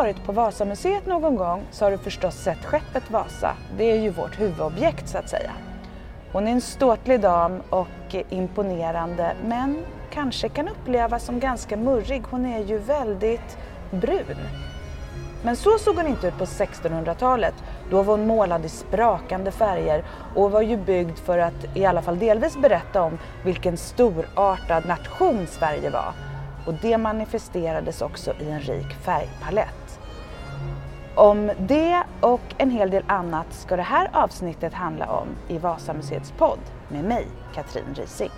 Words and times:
Du 0.00 0.04
varit 0.04 0.24
på 0.24 0.32
Vasamuseet 0.32 1.06
någon 1.06 1.36
gång 1.36 1.62
så 1.70 1.84
har 1.84 1.90
du 1.90 1.98
förstås 1.98 2.34
sett 2.34 2.64
skeppet 2.64 3.10
Vasa. 3.10 3.56
Det 3.76 3.90
är 3.90 3.96
ju 3.96 4.10
vårt 4.10 4.40
huvudobjekt 4.40 5.08
så 5.08 5.18
att 5.18 5.28
säga. 5.28 5.50
Hon 6.32 6.48
är 6.48 6.52
en 6.52 6.60
ståtlig 6.60 7.20
dam 7.20 7.60
och 7.70 8.14
imponerande 8.30 9.34
men 9.44 9.84
kanske 10.10 10.48
kan 10.48 10.68
upplevas 10.68 11.24
som 11.24 11.40
ganska 11.40 11.76
murrig. 11.76 12.22
Hon 12.30 12.46
är 12.46 12.64
ju 12.64 12.78
väldigt 12.78 13.58
brun. 13.90 14.36
Men 15.42 15.56
så 15.56 15.78
såg 15.78 15.96
hon 15.96 16.06
inte 16.06 16.26
ut 16.26 16.38
på 16.38 16.44
1600-talet. 16.44 17.54
Då 17.90 18.02
var 18.02 18.16
hon 18.16 18.26
målad 18.26 18.64
i 18.64 18.68
sprakande 18.68 19.50
färger 19.50 20.04
och 20.34 20.50
var 20.50 20.62
ju 20.62 20.76
byggd 20.76 21.18
för 21.18 21.38
att 21.38 21.76
i 21.76 21.84
alla 21.84 22.02
fall 22.02 22.18
delvis 22.18 22.56
berätta 22.56 23.02
om 23.02 23.18
vilken 23.44 23.76
storartad 23.76 24.86
nation 24.86 25.46
Sverige 25.46 25.90
var. 25.90 26.12
Och 26.66 26.74
det 26.74 26.98
manifesterades 26.98 28.02
också 28.02 28.32
i 28.40 28.50
en 28.50 28.60
rik 28.60 28.94
färgpalett. 28.94 29.79
Om 31.14 31.50
det 31.58 32.02
och 32.20 32.54
en 32.58 32.70
hel 32.70 32.90
del 32.90 33.04
annat 33.06 33.46
ska 33.50 33.76
det 33.76 33.82
här 33.82 34.10
avsnittet 34.12 34.74
handla 34.74 35.06
om 35.06 35.28
i 35.48 35.58
Vasamuseets 35.58 36.32
podd 36.32 36.58
med 36.88 37.04
mig, 37.04 37.26
Katrin 37.54 37.94
Rising. 37.94 38.30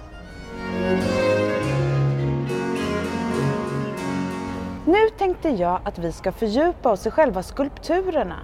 Nu 4.87 5.09
tänkte 5.19 5.49
jag 5.49 5.81
att 5.85 5.99
vi 5.99 6.13
ska 6.13 6.33
fördjupa 6.33 6.93
oss 6.93 7.07
i 7.07 7.11
själva 7.11 7.43
skulpturerna. 7.43 8.39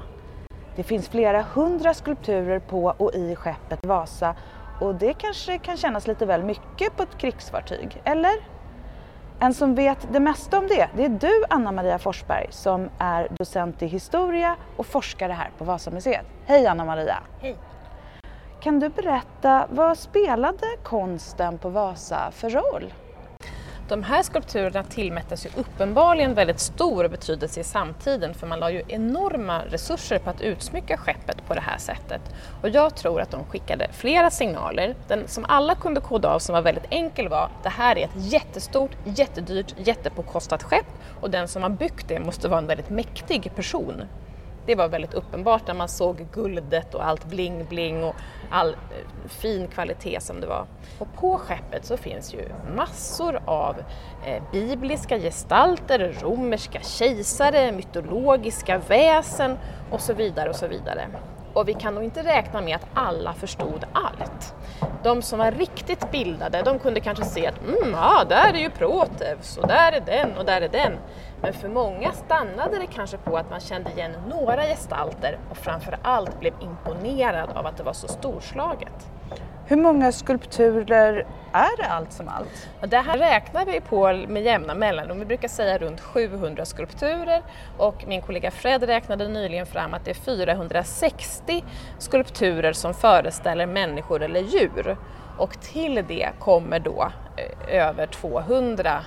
Det 0.76 0.82
finns 0.82 1.08
flera 1.08 1.42
hundra 1.42 1.94
skulpturer 1.94 2.58
på 2.58 2.94
och 2.98 3.14
i 3.14 3.36
skeppet 3.36 3.86
Vasa 3.86 4.34
och 4.80 4.94
det 4.94 5.12
kanske 5.12 5.58
kan 5.58 5.76
kännas 5.76 6.06
lite 6.06 6.26
väl 6.26 6.42
mycket 6.42 6.96
på 6.96 7.02
ett 7.02 7.18
krigsfartyg, 7.18 8.00
eller? 8.04 8.57
En 9.40 9.54
som 9.54 9.74
vet 9.74 10.08
det 10.12 10.20
mesta 10.20 10.58
om 10.58 10.66
det, 10.66 10.88
det 10.96 11.04
är 11.04 11.08
du 11.08 11.44
Anna 11.50 11.72
Maria 11.72 11.98
Forsberg 11.98 12.46
som 12.50 12.88
är 12.98 13.28
docent 13.30 13.82
i 13.82 13.86
historia 13.86 14.56
och 14.76 14.86
forskare 14.86 15.32
här 15.32 15.50
på 15.58 15.64
Vasamuseet. 15.64 16.26
Hej 16.46 16.66
Anna 16.66 16.84
Maria! 16.84 17.16
Hej! 17.40 17.56
Kan 18.60 18.80
du 18.80 18.88
berätta, 18.88 19.66
vad 19.70 19.98
spelade 19.98 20.66
konsten 20.82 21.58
på 21.58 21.68
Vasa 21.68 22.30
för 22.30 22.50
roll? 22.50 22.92
De 23.88 24.02
här 24.02 24.22
skulpturerna 24.22 24.84
tillmättes 24.84 25.46
ju 25.46 25.50
uppenbarligen 25.56 26.34
väldigt 26.34 26.60
stor 26.60 27.08
betydelse 27.08 27.60
i 27.60 27.64
samtiden 27.64 28.34
för 28.34 28.46
man 28.46 28.60
la 28.60 28.70
ju 28.70 28.82
enorma 28.88 29.62
resurser 29.64 30.18
på 30.18 30.30
att 30.30 30.40
utsmycka 30.40 30.96
skeppet 30.96 31.46
på 31.46 31.54
det 31.54 31.60
här 31.60 31.78
sättet. 31.78 32.20
Och 32.62 32.68
jag 32.68 32.96
tror 32.96 33.20
att 33.20 33.30
de 33.30 33.44
skickade 33.44 33.88
flera 33.92 34.30
signaler. 34.30 34.94
Den 35.08 35.28
som 35.28 35.44
alla 35.44 35.74
kunde 35.74 36.00
koda 36.00 36.28
av 36.28 36.38
som 36.38 36.52
var 36.52 36.62
väldigt 36.62 36.86
enkel 36.90 37.28
var 37.28 37.48
det 37.62 37.68
här 37.68 37.98
är 37.98 38.04
ett 38.04 38.32
jättestort, 38.32 38.96
jättedyrt, 39.04 39.74
jättepåkostat 39.78 40.62
skepp 40.62 40.86
och 41.20 41.30
den 41.30 41.48
som 41.48 41.62
har 41.62 41.70
byggt 41.70 42.08
det 42.08 42.20
måste 42.20 42.48
vara 42.48 42.60
en 42.60 42.66
väldigt 42.66 42.90
mäktig 42.90 43.54
person. 43.54 44.02
Det 44.68 44.74
var 44.74 44.88
väldigt 44.88 45.14
uppenbart 45.14 45.66
när 45.66 45.74
man 45.74 45.88
såg 45.88 46.26
guldet 46.32 46.94
och 46.94 47.06
allt 47.06 47.24
bling-bling 47.26 48.02
och 48.04 48.14
all 48.50 48.68
eh, 48.68 49.28
fin 49.28 49.68
kvalitet 49.68 50.20
som 50.20 50.40
det 50.40 50.46
var. 50.46 50.66
Och 50.98 51.14
på 51.14 51.38
skeppet 51.38 51.84
så 51.84 51.96
finns 51.96 52.34
ju 52.34 52.48
massor 52.76 53.40
av 53.44 53.76
eh, 54.26 54.42
bibliska 54.52 55.18
gestalter, 55.18 56.16
romerska 56.20 56.80
kejsare, 56.80 57.72
mytologiska 57.72 58.78
väsen 58.78 59.58
och 59.90 60.00
så 60.00 60.14
vidare 60.14 60.48
och 60.48 60.56
så 60.56 60.66
vidare. 60.66 61.08
Och 61.54 61.68
vi 61.68 61.74
kan 61.74 61.94
nog 61.94 62.04
inte 62.04 62.22
räkna 62.22 62.60
med 62.60 62.76
att 62.76 62.86
alla 62.94 63.32
förstod 63.34 63.84
allt. 63.92 64.54
De 65.08 65.22
som 65.22 65.38
var 65.38 65.50
riktigt 65.50 66.10
bildade, 66.10 66.62
de 66.62 66.78
kunde 66.78 67.00
kanske 67.00 67.24
se 67.24 67.46
att 67.46 67.60
mm, 67.60 67.92
ja, 67.92 68.24
där 68.28 68.54
är 68.54 68.58
ju 68.58 68.70
Proteus 68.70 69.56
och 69.56 69.68
där 69.68 69.92
är 69.92 70.00
den 70.00 70.36
och 70.38 70.44
där 70.44 70.60
är 70.60 70.68
den. 70.68 70.92
Men 71.42 71.52
för 71.52 71.68
många 71.68 72.12
stannade 72.12 72.78
det 72.78 72.86
kanske 72.86 73.16
på 73.16 73.36
att 73.36 73.50
man 73.50 73.60
kände 73.60 73.90
igen 73.90 74.12
några 74.28 74.62
gestalter 74.62 75.38
och 75.50 75.56
framför 75.56 75.98
allt 76.02 76.40
blev 76.40 76.52
imponerad 76.60 77.50
av 77.50 77.66
att 77.66 77.76
det 77.76 77.82
var 77.82 77.92
så 77.92 78.08
storslaget. 78.08 79.06
Hur 79.70 79.76
många 79.76 80.12
skulpturer 80.12 81.26
är 81.52 81.76
det 81.76 81.86
allt 81.88 82.12
som 82.12 82.28
allt? 82.28 82.68
Det 82.90 82.96
här 82.96 83.18
räknar 83.18 83.66
vi 83.66 83.80
på 83.80 84.12
med 84.28 84.42
jämna 84.42 84.74
mellanrum. 84.74 85.18
Vi 85.18 85.24
brukar 85.24 85.48
säga 85.48 85.78
runt 85.78 86.00
700 86.00 86.64
skulpturer 86.64 87.42
och 87.78 88.04
min 88.06 88.22
kollega 88.22 88.50
Fred 88.50 88.82
räknade 88.82 89.28
nyligen 89.28 89.66
fram 89.66 89.94
att 89.94 90.04
det 90.04 90.10
är 90.10 90.14
460 90.14 91.64
skulpturer 91.98 92.72
som 92.72 92.94
föreställer 92.94 93.66
människor 93.66 94.22
eller 94.22 94.40
djur. 94.40 94.96
Och 95.38 95.60
till 95.60 96.04
det 96.08 96.28
kommer 96.38 96.78
då 96.78 97.12
eh, 97.36 97.86
över 97.88 98.06
200 98.06 99.04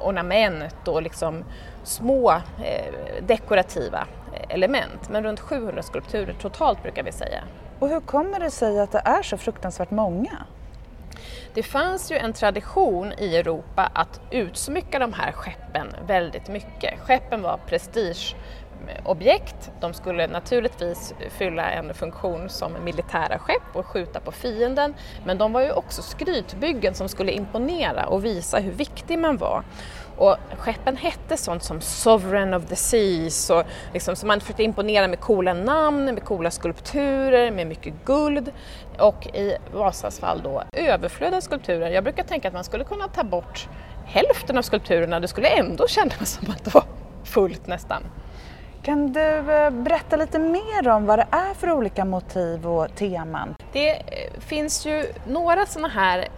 ornament 0.00 0.88
och 0.88 1.02
liksom 1.02 1.44
små 1.82 2.30
eh, 2.32 2.94
dekorativa 3.26 4.06
eh, 4.32 4.54
element. 4.54 5.08
Men 5.08 5.24
runt 5.24 5.40
700 5.40 5.82
skulpturer 5.82 6.34
totalt 6.40 6.82
brukar 6.82 7.02
vi 7.02 7.12
säga. 7.12 7.44
Och 7.78 7.88
hur 7.88 8.00
kommer 8.00 8.40
det 8.40 8.50
sig 8.50 8.80
att 8.80 8.92
det 8.92 9.02
är 9.04 9.22
så 9.22 9.36
fruktansvärt 9.36 9.90
många? 9.90 10.46
Det 11.54 11.62
fanns 11.62 12.12
ju 12.12 12.16
en 12.16 12.32
tradition 12.32 13.12
i 13.18 13.36
Europa 13.36 13.90
att 13.94 14.20
utsmycka 14.30 14.98
de 14.98 15.12
här 15.12 15.32
skeppen 15.32 15.86
väldigt 16.06 16.48
mycket. 16.48 17.00
Skeppen 17.00 17.42
var 17.42 17.60
prestige 17.66 18.36
objekt, 19.04 19.70
De 19.80 19.94
skulle 19.94 20.26
naturligtvis 20.26 21.14
fylla 21.38 21.70
en 21.70 21.94
funktion 21.94 22.48
som 22.48 22.72
militära 22.84 23.38
skepp 23.38 23.62
och 23.76 23.86
skjuta 23.86 24.20
på 24.20 24.32
fienden. 24.32 24.94
Men 25.26 25.38
de 25.38 25.52
var 25.52 25.60
ju 25.60 25.72
också 25.72 26.02
skrytbyggen 26.02 26.94
som 26.94 27.08
skulle 27.08 27.32
imponera 27.32 28.06
och 28.06 28.24
visa 28.24 28.58
hur 28.58 28.72
viktig 28.72 29.18
man 29.18 29.36
var. 29.36 29.64
Och 30.16 30.36
skeppen 30.58 30.96
hette 30.96 31.36
sånt 31.36 31.62
som 31.62 31.80
Sovereign 31.80 32.54
of 32.54 32.66
the 32.66 32.76
Seas, 32.76 33.50
och 33.50 33.62
liksom, 33.92 34.16
så 34.16 34.26
man 34.26 34.40
försökte 34.40 34.62
imponera 34.62 35.08
med 35.08 35.20
coola 35.20 35.54
namn, 35.54 36.04
med 36.04 36.24
coola 36.24 36.50
skulpturer, 36.50 37.50
med 37.50 37.66
mycket 37.66 37.94
guld 38.04 38.52
och 38.98 39.26
i 39.26 39.56
Vasas 39.72 40.20
fall 40.20 40.42
då 40.42 40.62
överflöd 40.72 41.34
av 41.34 41.40
skulpturer. 41.40 41.90
Jag 41.90 42.04
brukar 42.04 42.22
tänka 42.22 42.48
att 42.48 42.54
man 42.54 42.64
skulle 42.64 42.84
kunna 42.84 43.08
ta 43.08 43.24
bort 43.24 43.68
hälften 44.06 44.58
av 44.58 44.62
skulpturerna, 44.62 45.20
det 45.20 45.28
skulle 45.28 45.48
ändå 45.48 45.86
kännas 45.88 46.30
som 46.30 46.50
att 46.50 46.64
det 46.64 46.74
var 46.74 46.84
fullt 47.24 47.66
nästan. 47.66 48.02
Kan 48.84 49.12
du 49.12 49.52
eh, 49.52 49.70
berätta 49.70 50.16
lite 50.16 50.38
mer 50.38 50.88
om 50.88 51.06
vad 51.06 51.18
det 51.18 51.26
är 51.30 51.54
för 51.54 51.72
olika 51.72 52.04
motiv 52.04 52.66
och 52.66 52.94
teman? 52.94 53.54
Det 53.72 53.90
eh, 53.90 54.40
finns 54.40 54.86
ju 54.86 55.06
några 55.26 55.66
sådana 55.66 55.88
här 55.88 56.28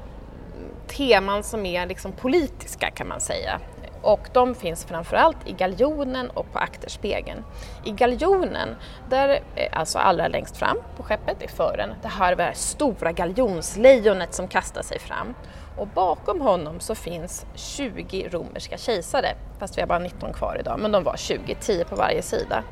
teman 0.87 1.43
som 1.43 1.67
är 1.67 1.87
liksom 1.87 2.12
politiska 2.12 2.91
kan 2.91 3.09
man 3.09 3.21
säga. 3.21 3.61
Och 4.03 4.29
de 4.33 4.55
finns 4.55 4.84
framförallt 4.84 5.37
i 5.47 5.53
galjonen 5.53 6.31
och 6.31 6.53
på 6.53 6.59
akterspegeln. 6.59 7.45
I 7.84 7.91
galjonen, 7.91 8.69
där, 9.11 9.28
eh, 9.55 9.78
alltså 9.78 9.99
allra 9.99 10.28
längst 10.28 10.57
fram 10.57 10.77
på 10.97 11.03
skeppet 11.03 11.43
i 11.43 11.49
fören, 11.49 11.95
det 12.03 12.09
har 12.09 12.34
vi 12.34 12.43
det 12.43 12.55
stora 12.55 13.13
galjonslejonet 13.13 14.34
som 14.34 14.49
kastar 14.49 14.83
sig 14.83 14.99
fram. 14.99 15.34
Och 15.77 15.87
bakom 15.87 16.41
honom 16.41 16.81
så 16.81 16.95
finns 16.95 17.47
20 17.55 18.29
romerska 18.29 18.77
kejsare, 18.77 19.35
fast 19.59 19.77
vi 19.77 19.83
har 19.83 19.89
bara 19.89 19.99
19 19.99 20.33
kvar 20.33 20.57
idag, 20.61 20.79
men 20.81 20.93
de 20.93 21.05
var 21.05 21.17
20, 21.17 21.55
10 21.61 21.85
på 21.85 21.97
varje 21.97 22.23
sida. 22.23 22.63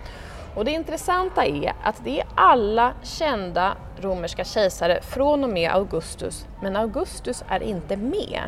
Och 0.54 0.64
det 0.64 0.70
intressanta 0.70 1.46
är 1.46 1.72
att 1.82 2.04
det 2.04 2.20
är 2.20 2.26
alla 2.34 2.92
kända 3.02 3.76
romerska 4.00 4.44
kejsare 4.44 5.00
från 5.02 5.44
och 5.44 5.50
med 5.50 5.70
Augustus, 5.70 6.46
men 6.62 6.76
Augustus 6.76 7.44
är 7.48 7.62
inte 7.62 7.96
med. 7.96 8.42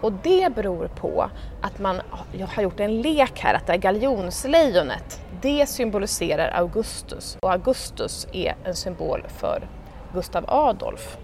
Och 0.00 0.12
det 0.12 0.54
beror 0.54 0.86
på 0.86 1.30
att 1.60 1.78
man 1.78 2.00
har 2.54 2.62
gjort 2.62 2.80
en 2.80 3.02
lek 3.02 3.40
här, 3.40 3.54
att 3.54 3.66
det 3.66 3.72
är 3.72 3.76
galjonslejonet, 3.76 5.20
det 5.42 5.66
symboliserar 5.66 6.50
Augustus 6.50 7.36
och 7.40 7.52
Augustus 7.52 8.26
är 8.32 8.54
en 8.64 8.74
symbol 8.74 9.24
för 9.28 9.68
Gustav 10.12 10.44
Adolf. 10.48 11.16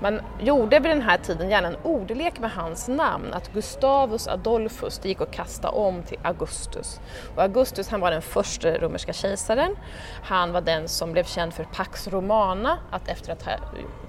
Man 0.00 0.20
gjorde 0.40 0.78
vid 0.78 0.90
den 0.90 1.02
här 1.02 1.18
tiden 1.18 1.50
gärna 1.50 1.68
en 1.68 1.76
ordlek 1.82 2.38
med 2.40 2.50
hans 2.50 2.88
namn, 2.88 3.34
att 3.34 3.52
Gustavus 3.52 4.28
Adolphus, 4.28 4.98
det 4.98 5.08
gick 5.08 5.20
att 5.20 5.30
kasta 5.30 5.70
om 5.70 6.02
till 6.02 6.18
Augustus. 6.22 7.00
Och 7.36 7.42
Augustus 7.42 7.88
han 7.88 8.00
var 8.00 8.10
den 8.10 8.22
första 8.22 8.78
romerska 8.78 9.12
kejsaren. 9.12 9.76
Han 10.22 10.52
var 10.52 10.60
den 10.60 10.88
som 10.88 11.12
blev 11.12 11.24
känd 11.24 11.54
för 11.54 11.64
Pax 11.64 12.08
Romana, 12.08 12.78
att 12.90 13.08
efter 13.08 13.32
att 13.32 13.42
ha 13.42 13.52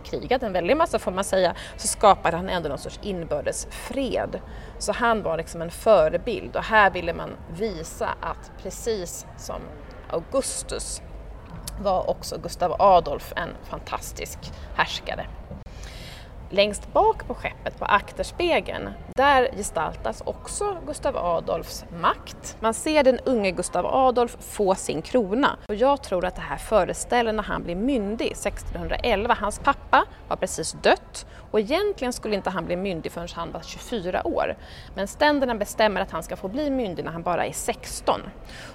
krigat 0.03 0.43
en 0.43 0.53
väldig 0.53 0.77
massa 0.77 0.99
får 0.99 1.11
man 1.11 1.23
säga, 1.23 1.55
så 1.77 1.87
skapade 1.87 2.37
han 2.37 2.49
ändå 2.49 2.69
någon 2.69 2.77
sorts 2.77 2.99
inbördes 3.01 3.67
fred. 3.71 4.39
Så 4.79 4.91
han 4.91 5.23
var 5.23 5.37
liksom 5.37 5.61
en 5.61 5.71
förebild 5.71 6.55
och 6.55 6.63
här 6.63 6.91
ville 6.91 7.13
man 7.13 7.29
visa 7.49 8.09
att 8.21 8.51
precis 8.63 9.25
som 9.37 9.61
Augustus 10.09 11.01
var 11.79 12.09
också 12.09 12.37
Gustav 12.37 12.75
Adolf 12.79 13.33
en 13.35 13.49
fantastisk 13.69 14.39
härskare 14.75 15.25
längst 16.49 16.93
bak 16.93 17.27
på 17.27 17.33
skeppet, 17.33 17.79
på 17.79 17.85
akterspegeln, 17.85 18.89
där 19.15 19.49
gestaltas 19.57 20.21
också 20.25 20.77
Gustav 20.87 21.17
Adolfs 21.17 21.85
makt. 22.01 22.57
Man 22.59 22.73
ser 22.73 23.03
den 23.03 23.19
unge 23.19 23.51
Gustav 23.51 23.85
Adolf 23.85 24.37
få 24.39 24.75
sin 24.75 25.01
krona 25.01 25.57
och 25.67 25.75
jag 25.75 26.03
tror 26.03 26.25
att 26.25 26.35
det 26.35 26.41
här 26.41 26.57
föreställer 26.57 27.33
när 27.33 27.43
han 27.43 27.63
blir 27.63 27.75
myndig 27.75 28.31
1611. 28.31 29.37
Hans 29.39 29.59
pappa 29.59 30.05
har 30.27 30.35
precis 30.35 30.71
dött 30.71 31.25
och 31.51 31.59
egentligen 31.59 32.13
skulle 32.13 32.35
inte 32.35 32.49
han 32.49 32.65
bli 32.65 32.75
myndig 32.75 33.11
förrän 33.11 33.27
han 33.33 33.51
var 33.51 33.61
24 33.61 34.27
år. 34.27 34.55
Men 34.95 35.07
ständerna 35.07 35.55
bestämmer 35.55 36.01
att 36.01 36.11
han 36.11 36.23
ska 36.23 36.35
få 36.35 36.47
bli 36.47 36.69
myndig 36.69 37.05
när 37.05 37.11
han 37.11 37.23
bara 37.23 37.45
är 37.45 37.51
16. 37.51 38.21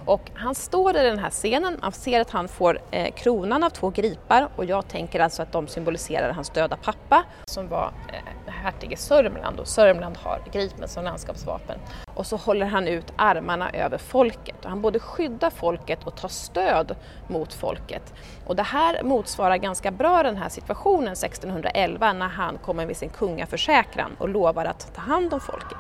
Och 0.07 0.31
han 0.35 0.55
står 0.55 0.97
i 0.97 1.03
den 1.03 1.19
här 1.19 1.31
scenen, 1.31 1.79
man 1.83 1.93
ser 1.93 2.21
att 2.21 2.31
han 2.31 2.49
får 2.49 2.81
eh, 2.91 3.13
kronan 3.15 3.65
av 3.65 3.71
två 3.71 3.91
gripar 3.91 4.49
och 4.57 4.65
jag 4.65 4.89
tänker 4.89 5.21
alltså 5.21 5.43
att 5.43 5.53
de 5.53 5.69
symboliserar 5.69 6.33
hans 6.33 6.51
döda 6.51 6.77
pappa 6.77 7.25
som 7.63 7.69
var 7.69 7.93
eh, 8.09 8.53
hertig 8.53 8.93
i 8.93 8.97
Sörmland 8.97 9.61
och 9.61 9.69
Sörmland 9.69 10.17
har 10.17 10.43
gripen 10.53 10.89
som 10.89 11.05
landskapsvapen. 11.05 11.79
Och 12.15 12.27
så 12.27 12.37
håller 12.37 12.67
han 12.67 12.89
ut 12.89 13.13
armarna 13.17 13.71
över 13.71 13.99
folket 13.99 14.65
och 14.65 14.71
han 14.71 14.81
både 14.81 14.99
skyddar 14.99 15.51
folket 15.51 16.05
och 16.05 16.17
tar 16.17 16.29
stöd 16.29 16.97
mot 17.29 17.55
folket. 17.55 18.15
Och 18.47 18.57
det 18.57 18.63
här 18.63 19.03
motsvarar 19.03 19.57
ganska 19.57 19.91
bra 19.91 20.23
den 20.23 20.37
här 20.37 20.49
situationen 20.49 21.13
1611 21.13 22.13
när 22.13 22.29
han 22.29 22.59
kommer 22.59 22.87
med 22.87 22.97
sin 22.97 23.11
kungaförsäkran 23.11 24.17
och 24.19 24.29
lovar 24.29 24.65
att 24.65 24.95
ta 24.95 25.01
hand 25.01 25.35
om 25.35 25.41
folket. 25.41 25.79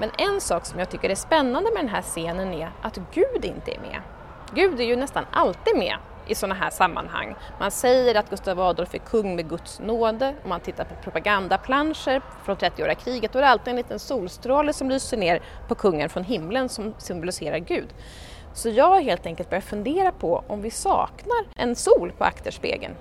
Men 0.00 0.10
en 0.18 0.40
sak 0.40 0.66
som 0.66 0.78
jag 0.78 0.90
tycker 0.90 1.10
är 1.10 1.14
spännande 1.14 1.70
med 1.74 1.82
den 1.82 1.88
här 1.88 2.02
scenen 2.02 2.54
är 2.54 2.70
att 2.82 2.98
Gud 3.14 3.44
inte 3.44 3.74
är 3.74 3.80
med. 3.80 4.00
Gud 4.54 4.80
är 4.80 4.84
ju 4.84 4.96
nästan 4.96 5.24
alltid 5.32 5.76
med 5.78 5.96
i 6.26 6.34
sådana 6.34 6.54
här 6.54 6.70
sammanhang. 6.70 7.34
Man 7.60 7.70
säger 7.70 8.14
att 8.14 8.30
Gustav 8.30 8.60
Adolf 8.60 8.94
är 8.94 8.98
kung 8.98 9.36
med 9.36 9.48
Guds 9.48 9.80
nåde. 9.80 10.34
Om 10.42 10.48
man 10.48 10.60
tittar 10.60 10.84
på 10.84 10.94
propagandaplanscher 11.02 12.22
från 12.44 12.56
30-åriga 12.56 12.94
kriget 12.94 13.32
då 13.32 13.38
är 13.38 13.42
det 13.42 13.48
alltid 13.48 13.68
en 13.68 13.76
liten 13.76 13.98
solstråle 13.98 14.72
som 14.72 14.90
lyser 14.90 15.16
ner 15.16 15.42
på 15.68 15.74
kungen 15.74 16.08
från 16.08 16.24
himlen 16.24 16.68
som 16.68 16.94
symboliserar 16.98 17.58
Gud. 17.58 17.88
Så 18.54 18.68
jag 18.68 18.88
har 18.88 19.00
helt 19.00 19.26
enkelt 19.26 19.50
börjat 19.50 19.64
fundera 19.64 20.12
på 20.12 20.44
om 20.46 20.62
vi 20.62 20.70
saknar 20.70 21.44
en 21.56 21.76
sol 21.76 22.12
på 22.18 22.24
akterspegeln. 22.24 22.94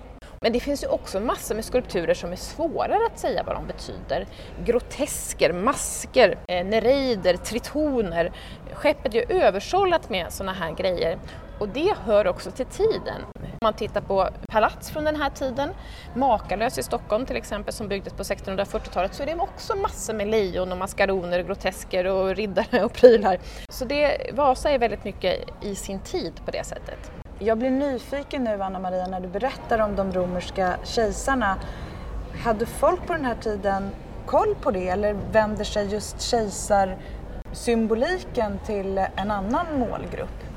Men 0.44 0.54
det 0.54 0.60
finns 0.60 0.84
ju 0.84 0.88
också 0.88 1.20
massor 1.20 1.56
med 1.56 1.66
skulpturer 1.66 2.14
som 2.14 2.32
är 2.32 2.36
svårare 2.36 3.06
att 3.06 3.20
säga 3.20 3.44
vad 3.44 3.56
de 3.56 3.68
betyder. 3.68 4.28
Grotesker, 4.66 5.54
masker, 5.54 6.38
eh, 6.48 6.66
nereider, 6.66 7.38
tritoner. 7.38 8.32
Skeppet 8.74 9.16
är 9.16 9.18
ju 9.18 9.42
översållat 9.42 10.10
med 10.10 10.34
sådana 10.34 10.54
här 10.54 10.72
grejer 10.72 11.20
och 11.64 11.70
det 11.70 11.94
hör 12.06 12.28
också 12.28 12.52
till 12.52 12.66
tiden. 12.66 13.22
Om 13.36 13.58
man 13.62 13.74
tittar 13.74 14.02
på 14.02 14.30
palats 14.48 14.92
från 14.92 15.04
den 15.04 15.16
här 15.16 15.30
tiden, 15.30 15.70
Makalös 16.16 16.78
i 16.78 16.84
Stockholm 16.84 17.26
till 17.26 17.36
exempel 17.36 17.74
som 17.74 17.88
byggdes 17.88 18.14
på 18.14 18.24
1640-talet, 18.24 19.14
så 19.14 19.24
är 19.24 19.28
det 19.28 19.36
också 19.36 19.76
massor 19.76 20.14
med 20.14 20.28
lejon 20.28 20.72
och 20.72 20.78
maskaroner, 20.78 21.44
grotesker 21.44 22.06
och 22.06 22.36
riddare 22.36 22.84
och 22.84 22.94
prylar. 22.94 23.38
Så 23.70 23.86
det, 23.86 24.32
Vasa 24.34 24.70
är 24.70 24.80
väldigt 24.80 25.04
mycket 25.04 25.40
i 25.62 25.76
sin 25.76 26.00
tid 26.00 26.34
på 26.46 26.52
det 26.52 26.64
sättet. 26.64 27.12
Jag 27.40 27.58
blir 27.58 27.70
nyfiken 27.70 28.44
nu 28.44 28.64
Anna 28.64 28.80
Maria 28.80 29.08
när 29.08 29.20
du 29.20 29.28
berättar 29.28 29.80
om 29.80 29.96
de 29.96 30.12
romerska 30.12 30.78
kejsarna. 30.84 31.58
Hade 32.44 32.66
folk 32.66 33.08
på 33.08 33.14
den 33.14 33.26
här 33.26 33.36
tiden 33.36 33.90
koll 34.26 34.56
på 34.62 34.72
det 34.72 34.90
eller 34.90 35.16
vänder 35.32 35.64
sig 35.64 35.88
just 35.88 36.22
kejsarsymboliken 36.22 38.60
till 38.66 38.98
en 38.98 39.32
annan 39.32 39.80
målgrupp? 39.80 40.53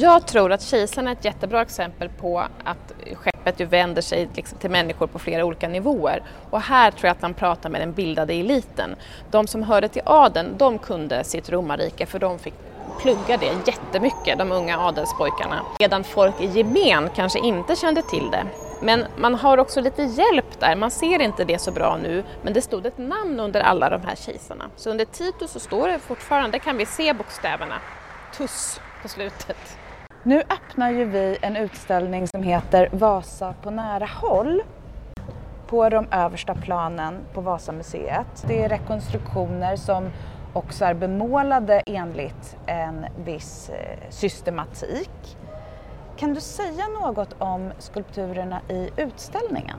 Jag 0.00 0.26
tror 0.26 0.52
att 0.52 0.62
kejsarna 0.62 1.10
är 1.10 1.14
ett 1.14 1.24
jättebra 1.24 1.62
exempel 1.62 2.08
på 2.08 2.38
att 2.64 2.92
skeppet 3.14 3.60
ju 3.60 3.64
vänder 3.64 4.02
sig 4.02 4.28
liksom 4.34 4.58
till 4.58 4.70
människor 4.70 5.06
på 5.06 5.18
flera 5.18 5.44
olika 5.44 5.68
nivåer. 5.68 6.22
Och 6.50 6.60
här 6.60 6.90
tror 6.90 7.04
jag 7.04 7.10
att 7.10 7.22
man 7.22 7.34
pratar 7.34 7.70
med 7.70 7.80
den 7.80 7.92
bildade 7.92 8.34
eliten. 8.34 8.96
De 9.30 9.46
som 9.46 9.62
hörde 9.62 9.88
till 9.88 10.02
adeln, 10.04 10.54
de 10.58 10.78
kunde 10.78 11.24
sitt 11.24 11.50
romarrike 11.50 12.06
för 12.06 12.18
de 12.18 12.38
fick 12.38 12.54
plugga 13.00 13.36
det 13.36 13.52
jättemycket, 13.66 14.38
de 14.38 14.52
unga 14.52 14.78
adelspojkarna. 14.78 15.62
Medan 15.78 16.04
folk 16.04 16.40
i 16.40 16.46
gemen 16.46 17.10
kanske 17.14 17.38
inte 17.38 17.76
kände 17.76 18.02
till 18.02 18.30
det. 18.30 18.46
Men 18.82 19.04
man 19.16 19.34
har 19.34 19.58
också 19.58 19.80
lite 19.80 20.02
hjälp 20.02 20.60
där, 20.60 20.76
man 20.76 20.90
ser 20.90 21.22
inte 21.22 21.44
det 21.44 21.58
så 21.58 21.70
bra 21.70 21.96
nu, 22.02 22.24
men 22.42 22.52
det 22.52 22.62
stod 22.62 22.86
ett 22.86 22.98
namn 22.98 23.40
under 23.40 23.60
alla 23.60 23.90
de 23.90 24.00
här 24.06 24.16
kejsarna. 24.16 24.64
Så 24.76 24.90
under 24.90 25.04
Titus 25.04 25.50
så 25.50 25.60
står 25.60 25.88
det 25.88 25.98
fortfarande, 25.98 26.58
kan 26.58 26.76
vi 26.76 26.86
se 26.86 27.12
bokstäverna, 27.12 27.74
Tuss 28.36 28.80
på 29.02 29.08
slutet. 29.08 29.78
Nu 30.28 30.40
öppnar 30.40 30.90
ju 30.90 31.04
vi 31.04 31.38
en 31.42 31.56
utställning 31.56 32.26
som 32.28 32.42
heter 32.42 32.88
Vasa 32.92 33.54
på 33.62 33.70
nära 33.70 34.06
håll 34.06 34.62
på 35.66 35.88
de 35.88 36.06
översta 36.12 36.54
planen 36.54 37.20
på 37.32 37.40
Vasamuseet. 37.40 38.44
Det 38.46 38.62
är 38.62 38.68
rekonstruktioner 38.68 39.76
som 39.76 40.10
också 40.52 40.84
är 40.84 40.94
bemålade 40.94 41.82
enligt 41.86 42.56
en 42.66 43.06
viss 43.24 43.70
eh, 43.70 44.10
systematik. 44.10 45.36
Kan 46.16 46.34
du 46.34 46.40
säga 46.40 46.86
något 47.02 47.34
om 47.38 47.72
skulpturerna 47.78 48.60
i 48.68 48.90
utställningen? 48.96 49.78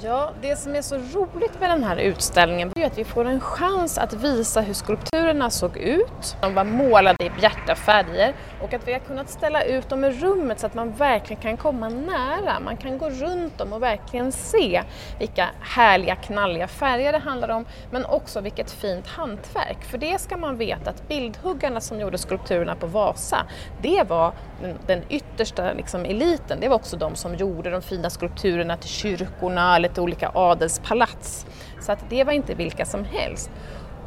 Ja, 0.00 0.30
det 0.42 0.56
som 0.56 0.74
är 0.74 0.82
så 0.82 0.96
roligt 0.96 1.60
med 1.60 1.70
den 1.70 1.84
här 1.84 1.96
utställningen 1.96 2.72
är 2.76 2.86
att 2.86 2.98
vi 2.98 3.04
får 3.04 3.24
en 3.24 3.40
chans 3.40 3.98
att 3.98 4.12
visa 4.12 4.60
hur 4.60 4.74
skulpturerna 4.74 5.50
såg 5.50 5.76
ut. 5.76 6.36
De 6.40 6.54
var 6.54 6.64
målade 6.64 7.24
i 7.24 7.30
bjärta 7.30 7.74
färger 7.74 8.34
och 8.62 8.74
att 8.74 8.88
vi 8.88 8.92
har 8.92 9.00
kunnat 9.00 9.30
ställa 9.30 9.64
ut 9.64 9.88
dem 9.88 10.04
i 10.04 10.10
rummet 10.10 10.60
så 10.60 10.66
att 10.66 10.74
man 10.74 10.92
verkligen 10.92 11.42
kan 11.42 11.56
komma 11.56 11.88
nära. 11.88 12.60
Man 12.60 12.76
kan 12.76 12.98
gå 12.98 13.10
runt 13.10 13.58
dem 13.58 13.72
och 13.72 13.82
verkligen 13.82 14.32
se 14.32 14.82
vilka 15.18 15.50
härliga 15.60 16.16
knalliga 16.16 16.68
färger 16.68 17.12
det 17.12 17.18
handlar 17.18 17.48
om 17.48 17.64
men 17.90 18.04
också 18.04 18.40
vilket 18.40 18.70
fint 18.70 19.06
hantverk. 19.06 19.84
För 19.84 19.98
det 19.98 20.20
ska 20.20 20.36
man 20.36 20.56
veta 20.56 20.90
att 20.90 21.08
bildhuggarna 21.08 21.80
som 21.80 22.00
gjorde 22.00 22.18
skulpturerna 22.18 22.74
på 22.74 22.86
Vasa, 22.86 23.46
det 23.82 24.08
var 24.08 24.32
den, 24.62 24.76
den 24.86 25.02
yttersta 25.08 25.72
liksom, 25.72 26.04
eliten. 26.04 26.60
Det 26.60 26.68
var 26.68 26.76
också 26.76 26.96
de 26.96 27.14
som 27.14 27.34
gjorde 27.34 27.70
de 27.70 27.82
fina 27.82 28.10
skulpturerna 28.10 28.76
till 28.76 28.90
kyrkorna 28.90 29.83
lite 29.88 30.00
olika 30.00 30.30
adelspalats. 30.34 31.46
Så 31.80 31.92
att 31.92 32.04
det 32.10 32.24
var 32.24 32.32
inte 32.32 32.54
vilka 32.54 32.84
som 32.84 33.04
helst. 33.04 33.50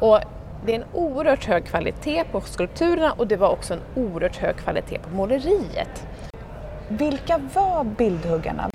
Och 0.00 0.20
det 0.66 0.72
är 0.72 0.76
en 0.76 0.86
oerhört 0.92 1.44
hög 1.44 1.66
kvalitet 1.66 2.24
på 2.32 2.40
skulpturerna 2.40 3.12
och 3.12 3.26
det 3.26 3.36
var 3.36 3.48
också 3.48 3.74
en 3.74 3.80
oerhört 3.94 4.36
hög 4.36 4.56
kvalitet 4.56 4.98
på 4.98 5.16
måleriet. 5.16 6.06
Vilka 6.88 7.38
var 7.54 7.84
bildhuggarna? 7.84 8.70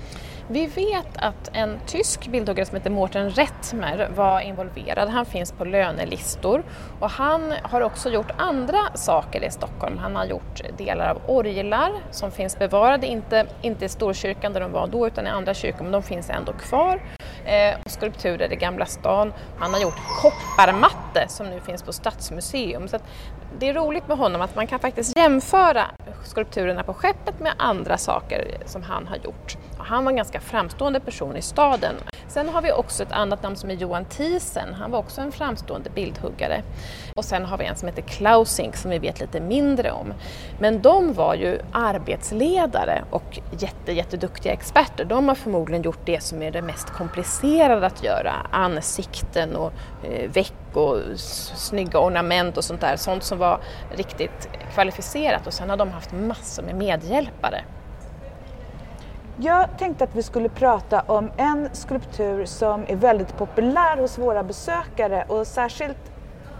Vi 0.54 0.66
vet 0.66 1.16
att 1.16 1.50
en 1.52 1.78
tysk 1.86 2.28
bildhuggare 2.28 2.66
som 2.66 2.76
heter 2.76 2.90
Mårten 2.90 3.30
Rettmer 3.30 4.10
var 4.16 4.40
involverad. 4.40 5.08
Han 5.08 5.26
finns 5.26 5.52
på 5.52 5.64
lönelistor 5.64 6.62
och 7.00 7.10
han 7.10 7.54
har 7.62 7.80
också 7.80 8.10
gjort 8.10 8.30
andra 8.36 8.78
saker 8.94 9.44
i 9.44 9.50
Stockholm. 9.50 9.98
Han 9.98 10.16
har 10.16 10.24
gjort 10.24 10.60
delar 10.78 11.10
av 11.10 11.20
orglar 11.26 11.92
som 12.10 12.30
finns 12.30 12.58
bevarade, 12.58 13.06
inte, 13.06 13.46
inte 13.62 13.84
i 13.84 13.88
Storkyrkan 13.88 14.52
där 14.52 14.60
de 14.60 14.72
var 14.72 14.86
då 14.86 15.06
utan 15.06 15.26
i 15.26 15.30
andra 15.30 15.54
kyrkor, 15.54 15.82
men 15.82 15.92
de 15.92 16.02
finns 16.02 16.30
ändå 16.30 16.52
kvar. 16.52 17.00
Eh, 17.44 17.74
skulpturer 17.86 18.52
i 18.52 18.56
Gamla 18.56 18.86
stan. 18.86 19.32
Han 19.58 19.72
har 19.74 19.80
gjort 19.80 19.98
kopparmatte 20.22 21.28
som 21.28 21.46
nu 21.46 21.60
finns 21.60 21.82
på 21.82 21.92
Stadsmuseum. 21.92 22.88
Så 22.88 22.98
det 23.58 23.68
är 23.68 23.74
roligt 23.74 24.08
med 24.08 24.18
honom 24.18 24.40
att 24.40 24.56
man 24.56 24.66
kan 24.66 24.78
faktiskt 24.78 25.16
jämföra 25.16 25.84
skulpturerna 26.24 26.82
på 26.82 26.94
skeppet 26.94 27.40
med 27.40 27.52
andra 27.56 27.98
saker 27.98 28.58
som 28.66 28.82
han 28.82 29.06
har 29.06 29.16
gjort. 29.16 29.56
Han 29.84 30.04
var 30.04 30.12
en 30.12 30.16
ganska 30.16 30.40
framstående 30.40 31.00
person 31.00 31.36
i 31.36 31.42
staden. 31.42 31.94
Sen 32.28 32.48
har 32.48 32.62
vi 32.62 32.72
också 32.72 33.02
ett 33.02 33.12
annat 33.12 33.42
namn 33.42 33.56
som 33.56 33.70
är 33.70 33.74
Johan 33.74 34.04
Thiesen. 34.04 34.74
Han 34.74 34.90
var 34.90 34.98
också 34.98 35.20
en 35.20 35.32
framstående 35.32 35.90
bildhuggare. 35.90 36.62
Och 37.16 37.24
sen 37.24 37.44
har 37.44 37.58
vi 37.58 37.64
en 37.64 37.76
som 37.76 37.88
heter 37.88 38.02
Klausink 38.02 38.76
som 38.76 38.90
vi 38.90 38.98
vet 38.98 39.20
lite 39.20 39.40
mindre 39.40 39.92
om. 39.92 40.14
Men 40.58 40.82
de 40.82 41.12
var 41.12 41.34
ju 41.34 41.60
arbetsledare 41.72 43.04
och 43.10 43.40
jätte, 43.58 43.92
jätteduktiga 43.92 44.52
experter. 44.52 45.04
De 45.04 45.28
har 45.28 45.34
förmodligen 45.34 45.82
gjort 45.82 46.06
det 46.06 46.22
som 46.22 46.42
är 46.42 46.50
det 46.50 46.62
mest 46.62 46.90
komplicerade 46.90 47.86
att 47.86 48.04
göra. 48.04 48.32
Ansikten 48.50 49.56
och 49.56 49.72
eh, 50.02 50.30
väck 50.30 50.52
och 50.72 50.98
snygga 51.54 51.98
ornament 51.98 52.56
och 52.56 52.64
sånt 52.64 52.80
där. 52.80 52.96
Sånt 52.96 53.24
som 53.24 53.38
var 53.38 53.60
riktigt 53.96 54.48
kvalificerat 54.74 55.46
och 55.46 55.52
sen 55.52 55.70
har 55.70 55.76
de 55.76 55.90
haft 55.90 56.12
massor 56.12 56.62
med 56.62 56.74
medhjälpare. 56.74 57.64
Jag 59.36 59.78
tänkte 59.78 60.04
att 60.04 60.14
vi 60.14 60.22
skulle 60.22 60.48
prata 60.48 61.00
om 61.00 61.30
en 61.36 61.68
skulptur 61.72 62.44
som 62.44 62.84
är 62.88 62.96
väldigt 62.96 63.36
populär 63.36 63.96
hos 63.96 64.18
våra 64.18 64.42
besökare 64.42 65.24
och 65.28 65.46
särskilt 65.46 66.12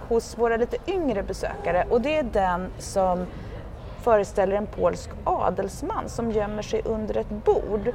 hos 0.09 0.39
våra 0.39 0.57
lite 0.57 0.77
yngre 0.87 1.23
besökare 1.23 1.85
och 1.91 2.01
det 2.01 2.17
är 2.17 2.23
den 2.23 2.71
som 2.79 3.27
föreställer 4.03 4.57
en 4.57 4.67
polsk 4.67 5.11
adelsman 5.25 6.09
som 6.09 6.31
gömmer 6.31 6.63
sig 6.63 6.83
under 6.85 7.17
ett 7.17 7.31
bord. 7.31 7.93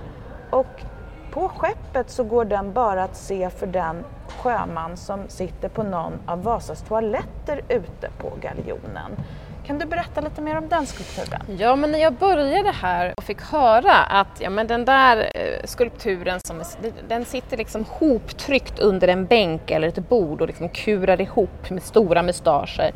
Och 0.50 0.84
på 1.32 1.50
skeppet 1.50 2.10
så 2.10 2.24
går 2.24 2.46
den 2.46 2.74
bara 2.74 3.04
att 3.04 3.16
se 3.16 3.50
för 3.50 3.68
den 3.68 4.04
sjöman 4.44 4.98
som 4.98 5.30
sitter 5.30 5.70
på 5.70 5.84
någon 5.84 6.14
av 6.26 6.44
Vasas 6.44 6.82
toaletter 6.82 7.62
ute 7.70 8.10
på 8.18 8.32
galjonen. 8.42 9.16
Kan 9.70 9.80
du 9.80 9.86
berätta 9.86 10.22
lite 10.22 10.42
mer 10.42 10.58
om 10.58 10.70
den 10.70 10.86
skulpturen? 10.86 11.42
Ja, 11.58 11.76
men 11.76 11.92
när 11.92 12.00
jag 12.00 12.14
började 12.14 12.72
här 12.72 13.14
och 13.18 13.24
fick 13.24 13.42
höra 13.42 13.94
att 13.94 14.42
ja, 14.42 14.50
men 14.50 14.68
den 14.68 14.86
där 14.86 15.32
eh, 15.36 15.66
skulpturen 15.66 16.40
som, 16.40 16.64
den 17.08 17.26
sitter 17.26 17.58
liksom 17.58 17.86
hoptryckt 17.90 18.80
under 18.80 19.08
en 19.08 19.26
bänk 19.26 19.72
eller 19.72 19.88
ett 19.88 20.10
bord 20.10 20.42
och 20.42 20.48
liksom 20.48 20.70
kurar 20.70 21.22
ihop 21.22 21.70
med 21.70 21.84
stora 21.84 22.24
mustascher. 22.24 22.92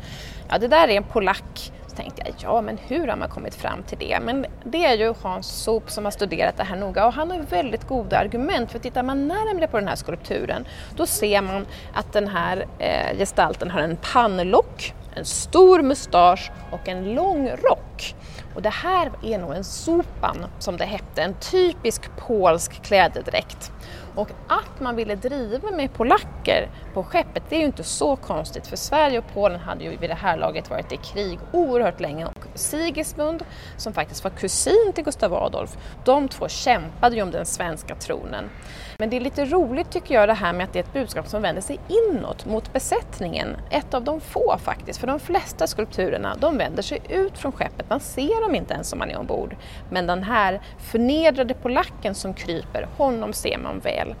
Ja, 0.48 0.58
det 0.58 0.68
där 0.68 0.88
är 0.88 0.96
en 0.96 1.04
polack 1.04 1.72
så 1.94 2.02
tänkte 2.02 2.22
jag, 2.24 2.34
ja 2.42 2.60
men 2.60 2.78
hur 2.78 3.06
har 3.08 3.16
man 3.16 3.28
kommit 3.28 3.54
fram 3.54 3.82
till 3.82 3.98
det? 3.98 4.18
Men 4.22 4.46
det 4.64 4.84
är 4.84 4.96
ju 4.96 5.14
Hans 5.22 5.62
Sop 5.62 5.90
som 5.90 6.04
har 6.04 6.12
studerat 6.12 6.56
det 6.56 6.64
här 6.64 6.76
noga 6.76 7.06
och 7.06 7.12
han 7.12 7.30
har 7.30 7.38
väldigt 7.38 7.88
goda 7.88 8.18
argument 8.18 8.72
för 8.72 8.78
tittar 8.78 9.02
man 9.02 9.28
närmare 9.28 9.66
på 9.66 9.78
den 9.78 9.88
här 9.88 9.96
skulpturen 9.96 10.66
då 10.96 11.06
ser 11.06 11.42
man 11.42 11.66
att 11.94 12.12
den 12.12 12.28
här 12.28 12.66
eh, 12.78 13.18
gestalten 13.18 13.70
har 13.70 13.80
en 13.80 13.96
pannlock, 13.96 14.94
en 15.14 15.24
stor 15.24 15.82
mustasch 15.82 16.50
och 16.70 16.88
en 16.88 17.14
lång 17.14 17.48
rock. 17.48 18.14
Och 18.54 18.62
det 18.62 18.70
här 18.70 19.12
är 19.22 19.38
nog 19.38 19.54
en 19.54 19.64
sopan 19.64 20.46
som 20.58 20.76
det 20.76 20.84
hette, 20.84 21.22
en 21.22 21.34
typisk 21.34 22.16
polsk 22.16 22.82
klädedräkt. 22.82 23.72
Och 24.14 24.30
att 24.48 24.80
man 24.80 24.96
ville 24.96 25.14
driva 25.14 25.70
med 25.70 25.92
polacker 25.92 26.68
på 26.94 27.04
skeppet, 27.04 27.42
det 27.48 27.56
är 27.56 27.60
ju 27.60 27.66
inte 27.66 27.84
så 27.84 28.16
konstigt 28.16 28.66
för 28.66 28.76
Sverige 28.76 29.18
och 29.18 29.24
Polen 29.34 29.60
hade 29.60 29.84
ju 29.84 29.96
vid 29.96 30.10
det 30.10 30.14
här 30.14 30.36
laget 30.36 30.70
varit 30.70 30.92
i 30.92 30.96
krig 30.96 31.38
oerhört 31.52 32.00
länge. 32.00 32.26
Och 32.26 32.38
Sigismund, 32.54 33.44
som 33.76 33.92
faktiskt 33.92 34.24
var 34.24 34.30
kusin 34.30 34.92
till 34.94 35.04
Gustav 35.04 35.34
Adolf, 35.34 35.76
de 36.04 36.28
två 36.28 36.48
kämpade 36.48 37.16
ju 37.16 37.22
om 37.22 37.30
den 37.30 37.46
svenska 37.46 37.94
tronen. 37.94 38.50
Men 38.98 39.10
det 39.10 39.16
är 39.16 39.20
lite 39.20 39.44
roligt 39.44 39.90
tycker 39.90 40.14
jag 40.14 40.28
det 40.28 40.34
här 40.34 40.52
med 40.52 40.64
att 40.64 40.72
det 40.72 40.78
är 40.78 40.82
ett 40.82 40.92
budskap 40.92 41.28
som 41.28 41.42
vänder 41.42 41.62
sig 41.62 41.80
inåt 41.88 42.46
mot 42.46 42.72
besättningen. 42.72 43.56
Ett 43.70 43.94
av 43.94 44.04
de 44.04 44.20
få 44.20 44.58
faktiskt, 44.58 45.00
för 45.00 45.06
de 45.06 45.20
flesta 45.20 45.66
skulpturerna 45.66 46.36
de 46.40 46.58
vänder 46.58 46.82
sig 46.82 47.00
ut 47.08 47.38
från 47.38 47.52
skeppet, 47.52 47.90
man 47.90 48.00
ser 48.00 48.43
dem 48.44 48.54
inte 48.54 48.74
ens 48.74 48.92
om 48.92 48.98
man 48.98 49.10
är 49.10 49.18
ombord. 49.18 49.56
Men 49.90 50.06
den 50.06 50.22
här 50.22 50.60
förnedrade 50.78 51.54
polacken 51.54 52.14
som 52.14 52.34
kryper, 52.34 52.88
honom 52.96 53.32
ser 53.32 53.58
man 53.58 53.78
väl. 53.78 54.14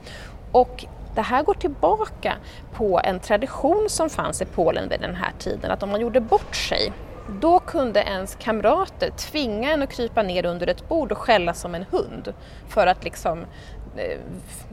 Och 0.52 0.84
det 1.14 1.22
här 1.22 1.42
går 1.42 1.54
tillbaka 1.54 2.36
på 2.72 3.00
en 3.04 3.20
tradition 3.20 3.86
som 3.88 4.10
fanns 4.10 4.42
i 4.42 4.44
Polen 4.44 4.88
vid 4.88 5.00
den 5.00 5.14
här 5.14 5.32
tiden, 5.38 5.70
att 5.70 5.82
om 5.82 5.90
man 5.90 6.00
gjorde 6.00 6.20
bort 6.20 6.56
sig 6.56 6.92
då 7.28 7.58
kunde 7.58 8.00
ens 8.00 8.36
kamrater 8.40 9.10
tvinga 9.10 9.72
en 9.72 9.82
att 9.82 9.92
krypa 9.92 10.22
ner 10.22 10.46
under 10.46 10.66
ett 10.66 10.88
bord 10.88 11.12
och 11.12 11.18
skälla 11.18 11.54
som 11.54 11.74
en 11.74 11.84
hund 11.90 12.34
för 12.68 12.86
att 12.86 13.04
liksom 13.04 13.38
eh, 13.96 14.18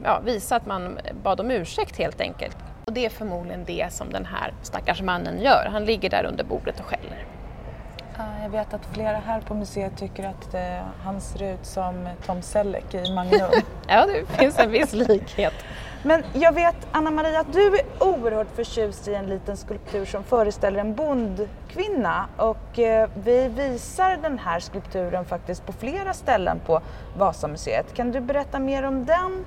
ja, 0.04 0.20
visa 0.24 0.56
att 0.56 0.66
man 0.66 0.98
bad 1.22 1.40
om 1.40 1.50
ursäkt 1.50 1.98
helt 1.98 2.20
enkelt. 2.20 2.56
Och 2.84 2.92
det 2.92 3.06
är 3.06 3.10
förmodligen 3.10 3.64
det 3.64 3.92
som 3.92 4.10
den 4.10 4.24
här 4.24 4.54
stackars 4.62 5.02
mannen 5.02 5.40
gör. 5.40 5.68
Han 5.72 5.84
ligger 5.84 6.10
där 6.10 6.24
under 6.24 6.44
bordet 6.44 6.80
och 6.80 6.86
skäller. 6.86 7.31
Jag 8.42 8.50
vet 8.50 8.74
att 8.74 8.86
flera 8.92 9.16
här 9.16 9.40
på 9.40 9.54
museet 9.54 9.96
tycker 9.96 10.28
att 10.28 10.54
eh, 10.54 10.60
han 11.04 11.20
ser 11.20 11.54
ut 11.54 11.66
som 11.66 12.08
Tom 12.26 12.42
Selleck 12.42 12.94
i 12.94 13.14
Magnum. 13.14 13.50
ja, 13.88 14.06
det 14.06 14.26
finns 14.26 14.58
en 14.58 14.70
viss 14.70 14.92
likhet. 14.92 15.54
Men 16.04 16.22
jag 16.32 16.52
vet, 16.52 16.76
Anna-Maria, 16.92 17.40
att 17.40 17.52
du 17.52 17.66
är 17.66 17.82
oerhört 18.00 18.56
förtjust 18.56 19.08
i 19.08 19.14
en 19.14 19.26
liten 19.26 19.56
skulptur 19.56 20.04
som 20.04 20.24
föreställer 20.24 20.80
en 20.80 20.94
bondkvinna 20.94 22.26
och 22.36 22.78
eh, 22.78 23.08
vi 23.14 23.48
visar 23.48 24.18
den 24.22 24.38
här 24.38 24.60
skulpturen 24.60 25.24
faktiskt 25.24 25.66
på 25.66 25.72
flera 25.72 26.14
ställen 26.14 26.60
på 26.66 26.80
Vasamuseet. 27.16 27.94
Kan 27.94 28.12
du 28.12 28.20
berätta 28.20 28.58
mer 28.58 28.82
om 28.82 29.04
den 29.04 29.44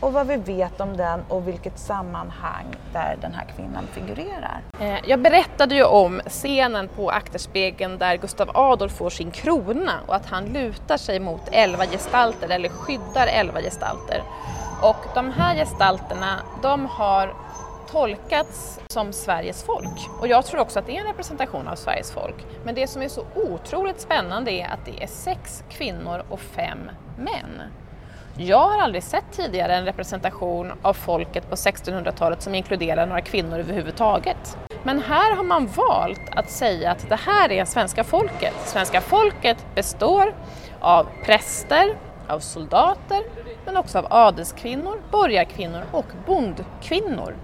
och 0.00 0.12
vad 0.12 0.26
vi 0.26 0.36
vet 0.36 0.80
om 0.80 0.96
den 0.96 1.20
och 1.28 1.48
vilket 1.48 1.78
sammanhang 1.78 2.66
där 2.92 3.16
den 3.20 3.34
här 3.34 3.44
kvinnan 3.56 3.86
figurerar. 3.92 4.60
Eh, 4.80 4.98
jag 5.04 5.20
berättade 5.20 5.74
ju 5.74 5.84
om 5.84 6.20
scenen 6.26 6.88
på 6.88 7.10
akterspegeln 7.10 7.98
där 7.98 8.16
Gustav 8.16 8.50
Adolf 8.54 8.92
får 8.92 9.10
sin 9.10 9.30
krona 9.30 9.92
och 10.06 10.14
att 10.14 10.26
han 10.26 10.44
lutar 10.44 10.96
sig 10.96 11.20
mot 11.20 11.48
elva 11.52 11.86
gestalter 11.86 12.48
eller 12.48 12.68
skyddar 12.68 13.26
elva 13.26 13.60
gestalter. 13.60 14.22
Och 14.82 15.04
de 15.14 15.32
här 15.32 15.54
gestalterna, 15.54 16.40
de 16.62 16.86
har 16.86 17.34
tolkats 17.90 18.80
som 18.86 19.12
Sveriges 19.12 19.62
folk. 19.62 20.08
Och 20.20 20.28
jag 20.28 20.46
tror 20.46 20.60
också 20.60 20.78
att 20.78 20.86
det 20.86 20.96
är 20.96 21.00
en 21.00 21.06
representation 21.06 21.68
av 21.68 21.76
Sveriges 21.76 22.12
folk. 22.12 22.46
Men 22.64 22.74
det 22.74 22.86
som 22.86 23.02
är 23.02 23.08
så 23.08 23.24
otroligt 23.34 24.00
spännande 24.00 24.52
är 24.52 24.68
att 24.68 24.84
det 24.84 25.02
är 25.02 25.06
sex 25.06 25.64
kvinnor 25.68 26.22
och 26.28 26.40
fem 26.40 26.90
män. 27.16 27.62
Jag 28.40 28.68
har 28.68 28.78
aldrig 28.78 29.02
sett 29.02 29.24
tidigare 29.32 29.74
en 29.74 29.84
representation 29.84 30.72
av 30.82 30.92
folket 30.92 31.50
på 31.50 31.54
1600-talet 31.54 32.42
som 32.42 32.54
inkluderar 32.54 33.06
några 33.06 33.20
kvinnor 33.20 33.58
överhuvudtaget. 33.58 34.58
Men 34.82 35.02
här 35.02 35.36
har 35.36 35.44
man 35.44 35.66
valt 35.66 36.20
att 36.30 36.50
säga 36.50 36.90
att 36.90 37.08
det 37.08 37.16
här 37.16 37.52
är 37.52 37.64
svenska 37.64 38.04
folket. 38.04 38.54
Svenska 38.64 39.00
folket 39.00 39.66
består 39.74 40.34
av 40.80 41.06
präster, 41.24 41.96
av 42.28 42.40
soldater, 42.40 43.22
men 43.64 43.76
också 43.76 43.98
av 43.98 44.06
adelskvinnor, 44.10 45.00
borgarkvinnor 45.10 45.82
och 45.92 46.06
bondkvinnor. 46.26 47.34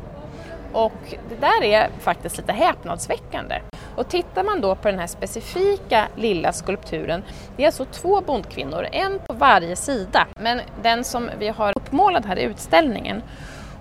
Och 0.73 1.15
det 1.29 1.41
där 1.41 1.65
är 1.65 1.89
faktiskt 2.01 2.37
lite 2.37 2.53
häpnadsväckande. 2.53 3.61
Och 3.97 4.09
tittar 4.09 4.45
man 4.45 4.61
då 4.61 4.75
på 4.75 4.89
den 4.89 4.99
här 4.99 5.07
specifika 5.07 6.09
lilla 6.17 6.53
skulpturen, 6.53 7.23
det 7.57 7.63
är 7.63 7.67
alltså 7.67 7.85
två 7.85 8.21
bondkvinnor, 8.21 8.87
en 8.93 9.19
på 9.27 9.33
varje 9.33 9.77
sida. 9.77 10.27
Men 10.41 10.61
den 10.83 11.05
som 11.05 11.31
vi 11.39 11.49
har 11.49 11.73
uppmålad 11.77 12.27
här 12.27 12.39
i 12.39 12.43
utställningen, 12.43 13.23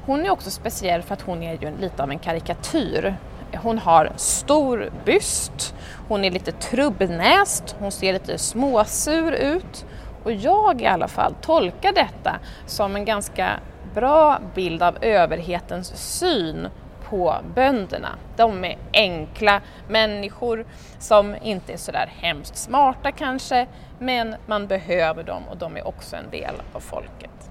hon 0.06 0.26
är 0.26 0.30
också 0.30 0.52
speciell 0.52 1.02
för 1.02 1.14
att 1.14 1.22
hon 1.22 1.44
är 1.44 1.54
ju 1.54 1.78
lite 1.78 2.04
av 2.04 2.12
en 2.12 2.20
karikatyr. 2.20 3.16
Hon 3.64 3.78
har 3.78 4.12
stor 4.16 4.92
byst, 5.06 5.76
hon 6.08 6.26
är 6.26 6.32
lite 6.32 6.52
trubbnäst, 6.52 7.76
hon 7.80 7.92
ser 7.92 8.14
lite 8.14 8.38
småsur 8.38 9.32
ut 9.32 9.86
och 10.24 10.32
jag 10.32 10.82
i 10.82 10.86
alla 10.86 11.08
fall 11.08 11.36
tolkar 11.42 11.94
detta 11.94 12.40
som 12.66 12.96
en 12.96 13.06
ganska 13.06 13.60
bra 13.94 14.40
bild 14.56 14.84
av 14.84 14.98
överhetens 15.02 15.88
syn 15.96 16.68
på 17.14 17.36
bönderna. 17.56 18.10
De 18.36 18.66
är 18.66 18.78
enkla 18.94 19.62
människor 19.88 20.66
som 21.00 21.36
inte 21.42 21.74
är 21.74 21.78
sådär 21.78 22.12
hemskt 22.18 22.58
smarta 22.58 23.12
kanske, 23.12 23.68
men 24.00 24.36
man 24.46 24.68
behöver 24.68 25.24
dem 25.24 25.44
och 25.50 25.58
de 25.58 25.78
är 25.78 25.88
också 25.88 26.16
en 26.16 26.30
del 26.30 26.56
av 26.74 26.80
folket. 26.80 27.50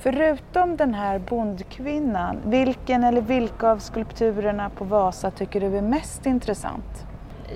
Förutom 0.00 0.76
den 0.76 0.94
här 0.94 1.18
bondkvinnan, 1.18 2.40
vilken 2.44 3.04
eller 3.04 3.20
vilka 3.20 3.70
av 3.70 3.78
skulpturerna 3.78 4.70
på 4.70 4.84
Vasa 4.84 5.30
tycker 5.30 5.60
du 5.60 5.76
är 5.76 5.82
mest 5.82 6.26
intressant? 6.26 7.06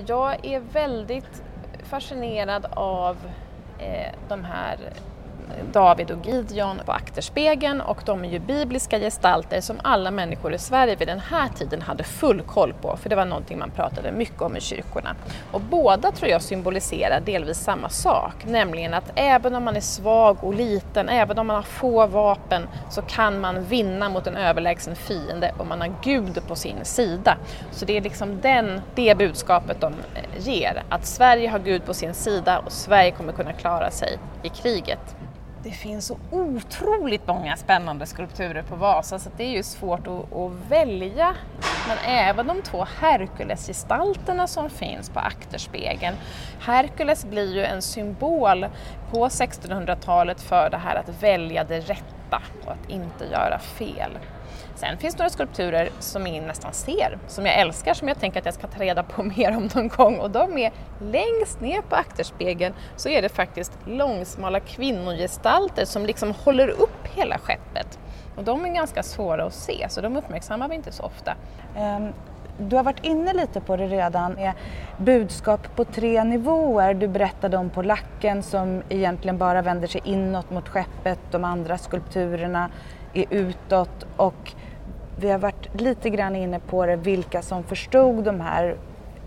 Jag 0.07 0.45
är 0.45 0.59
väldigt 0.59 1.43
fascinerad 1.83 2.65
av 2.73 3.17
eh, 3.79 4.13
de 4.27 4.43
här 4.43 4.77
David 5.71 6.11
och 6.11 6.25
Gideon 6.25 6.81
på 6.85 6.91
akterspegeln 6.91 7.81
och 7.81 8.01
de 8.05 8.25
är 8.25 8.29
ju 8.29 8.39
bibliska 8.39 8.99
gestalter 8.99 9.61
som 9.61 9.79
alla 9.83 10.11
människor 10.11 10.53
i 10.53 10.57
Sverige 10.57 10.95
vid 10.95 11.07
den 11.07 11.19
här 11.19 11.49
tiden 11.49 11.81
hade 11.81 12.03
full 12.03 12.41
koll 12.41 12.73
på, 12.81 12.97
för 12.97 13.09
det 13.09 13.15
var 13.15 13.25
någonting 13.25 13.59
man 13.59 13.71
pratade 13.71 14.11
mycket 14.11 14.41
om 14.41 14.57
i 14.57 14.61
kyrkorna. 14.61 15.15
Och 15.51 15.61
båda 15.61 16.11
tror 16.11 16.31
jag 16.31 16.41
symboliserar 16.41 17.21
delvis 17.25 17.57
samma 17.57 17.89
sak, 17.89 18.45
nämligen 18.45 18.93
att 18.93 19.11
även 19.15 19.55
om 19.55 19.63
man 19.63 19.75
är 19.75 19.81
svag 19.81 20.37
och 20.41 20.53
liten, 20.53 21.09
även 21.09 21.39
om 21.39 21.47
man 21.47 21.55
har 21.55 21.63
få 21.63 22.07
vapen, 22.07 22.67
så 22.89 23.01
kan 23.01 23.39
man 23.39 23.63
vinna 23.63 24.09
mot 24.09 24.27
en 24.27 24.37
överlägsen 24.37 24.95
fiende 24.95 25.53
om 25.57 25.67
man 25.67 25.81
har 25.81 25.93
Gud 26.03 26.47
på 26.47 26.55
sin 26.55 26.85
sida. 26.85 27.37
Så 27.71 27.85
det 27.85 27.97
är 27.97 28.01
liksom 28.01 28.41
den, 28.41 28.81
det 28.95 29.17
budskapet 29.17 29.81
de 29.81 29.93
eh, 29.93 30.47
ger, 30.47 30.83
att 30.89 31.05
Sverige 31.05 31.49
har 31.49 31.59
Gud 31.59 31.85
på 31.85 31.93
sin 31.93 32.13
sida 32.13 32.59
och 32.59 32.71
Sverige 32.71 33.11
kommer 33.11 33.33
kunna 33.33 33.53
klara 33.53 33.91
sig 33.91 34.17
i 34.43 34.49
kriget. 34.49 35.15
Det 35.63 35.71
finns 35.71 36.05
så 36.05 36.17
otroligt 36.31 37.27
många 37.27 37.57
spännande 37.57 38.05
skulpturer 38.05 38.61
på 38.63 38.75
Vasa 38.75 39.19
så 39.19 39.29
det 39.37 39.43
är 39.43 39.51
ju 39.51 39.63
svårt 39.63 40.07
att, 40.07 40.33
att 40.33 40.51
välja. 40.69 41.35
Men 41.87 41.97
även 42.05 42.47
de 42.47 42.61
två 42.61 42.87
Herkulesgestalterna 42.99 44.47
som 44.47 44.69
finns 44.69 45.09
på 45.09 45.19
akterspegeln. 45.19 46.15
Herkules 46.59 47.25
blir 47.25 47.55
ju 47.55 47.65
en 47.65 47.81
symbol 47.81 48.65
på 49.11 49.27
1600-talet 49.27 50.41
för 50.41 50.69
det 50.69 50.77
här 50.77 50.95
att 50.95 51.23
välja 51.23 51.63
det 51.63 51.79
rätta 51.79 52.41
och 52.65 52.71
att 52.71 52.89
inte 52.89 53.25
göra 53.25 53.59
fel. 53.59 54.11
Sen 54.83 54.97
finns 54.97 55.15
det 55.15 55.19
några 55.19 55.29
skulpturer 55.29 55.89
som 55.99 56.27
ingen 56.27 56.45
nästan 56.45 56.73
ser, 56.73 57.17
som 57.27 57.45
jag 57.45 57.59
älskar, 57.59 57.93
som 57.93 58.07
jag 58.07 58.19
tänker 58.19 58.39
att 58.39 58.45
jag 58.45 58.53
ska 58.53 58.67
ta 58.67 58.79
reda 58.79 59.03
på 59.03 59.23
mer 59.37 59.57
om 59.57 59.69
någon 59.75 59.87
gång. 59.87 60.19
Och 60.19 60.31
de 60.31 60.57
är 60.57 60.71
längst 61.01 61.61
ner 61.61 61.81
på 61.81 61.95
akterspegeln 61.95 62.73
så 62.95 63.09
är 63.09 63.21
det 63.21 63.29
faktiskt 63.29 63.71
långsmala 63.87 64.59
kvinnogestalter 64.59 65.85
som 65.85 66.05
liksom 66.05 66.31
håller 66.31 66.67
upp 66.69 67.07
hela 67.15 67.37
skeppet. 67.37 67.99
Och 68.37 68.43
de 68.43 68.65
är 68.65 68.69
ganska 68.69 69.03
svåra 69.03 69.45
att 69.45 69.53
se, 69.53 69.87
så 69.89 70.01
de 70.01 70.17
uppmärksammar 70.17 70.69
vi 70.69 70.75
inte 70.75 70.91
så 70.91 71.03
ofta. 71.03 71.35
Um, 71.77 72.13
Du 72.57 72.75
har 72.75 72.83
varit 72.83 73.05
inne 73.05 73.33
lite 73.33 73.61
på 73.61 73.75
det 73.75 73.87
redan 73.87 74.33
med 74.33 74.53
budskap 74.97 75.75
på 75.75 75.85
tre 75.85 76.23
nivåer. 76.23 76.93
Du 76.93 77.07
berättade 77.07 77.57
om 77.57 77.69
polacken 77.69 78.43
som 78.43 78.83
egentligen 78.89 79.37
bara 79.37 79.61
vänder 79.61 79.87
sig 79.87 80.01
inåt 80.05 80.49
mot 80.51 80.69
skeppet, 80.69 81.19
de 81.31 81.43
andra 81.43 81.77
skulpturerna 81.77 82.69
är 83.13 83.25
utåt 83.29 84.05
och 84.17 84.53
vi 85.23 85.31
har 85.31 85.39
varit 85.39 85.81
lite 85.81 86.09
grann 86.09 86.35
inne 86.35 86.59
på 86.59 86.85
det, 86.85 86.95
vilka 86.95 87.41
som 87.41 87.63
förstod 87.63 88.23
de 88.23 88.41
här 88.41 88.75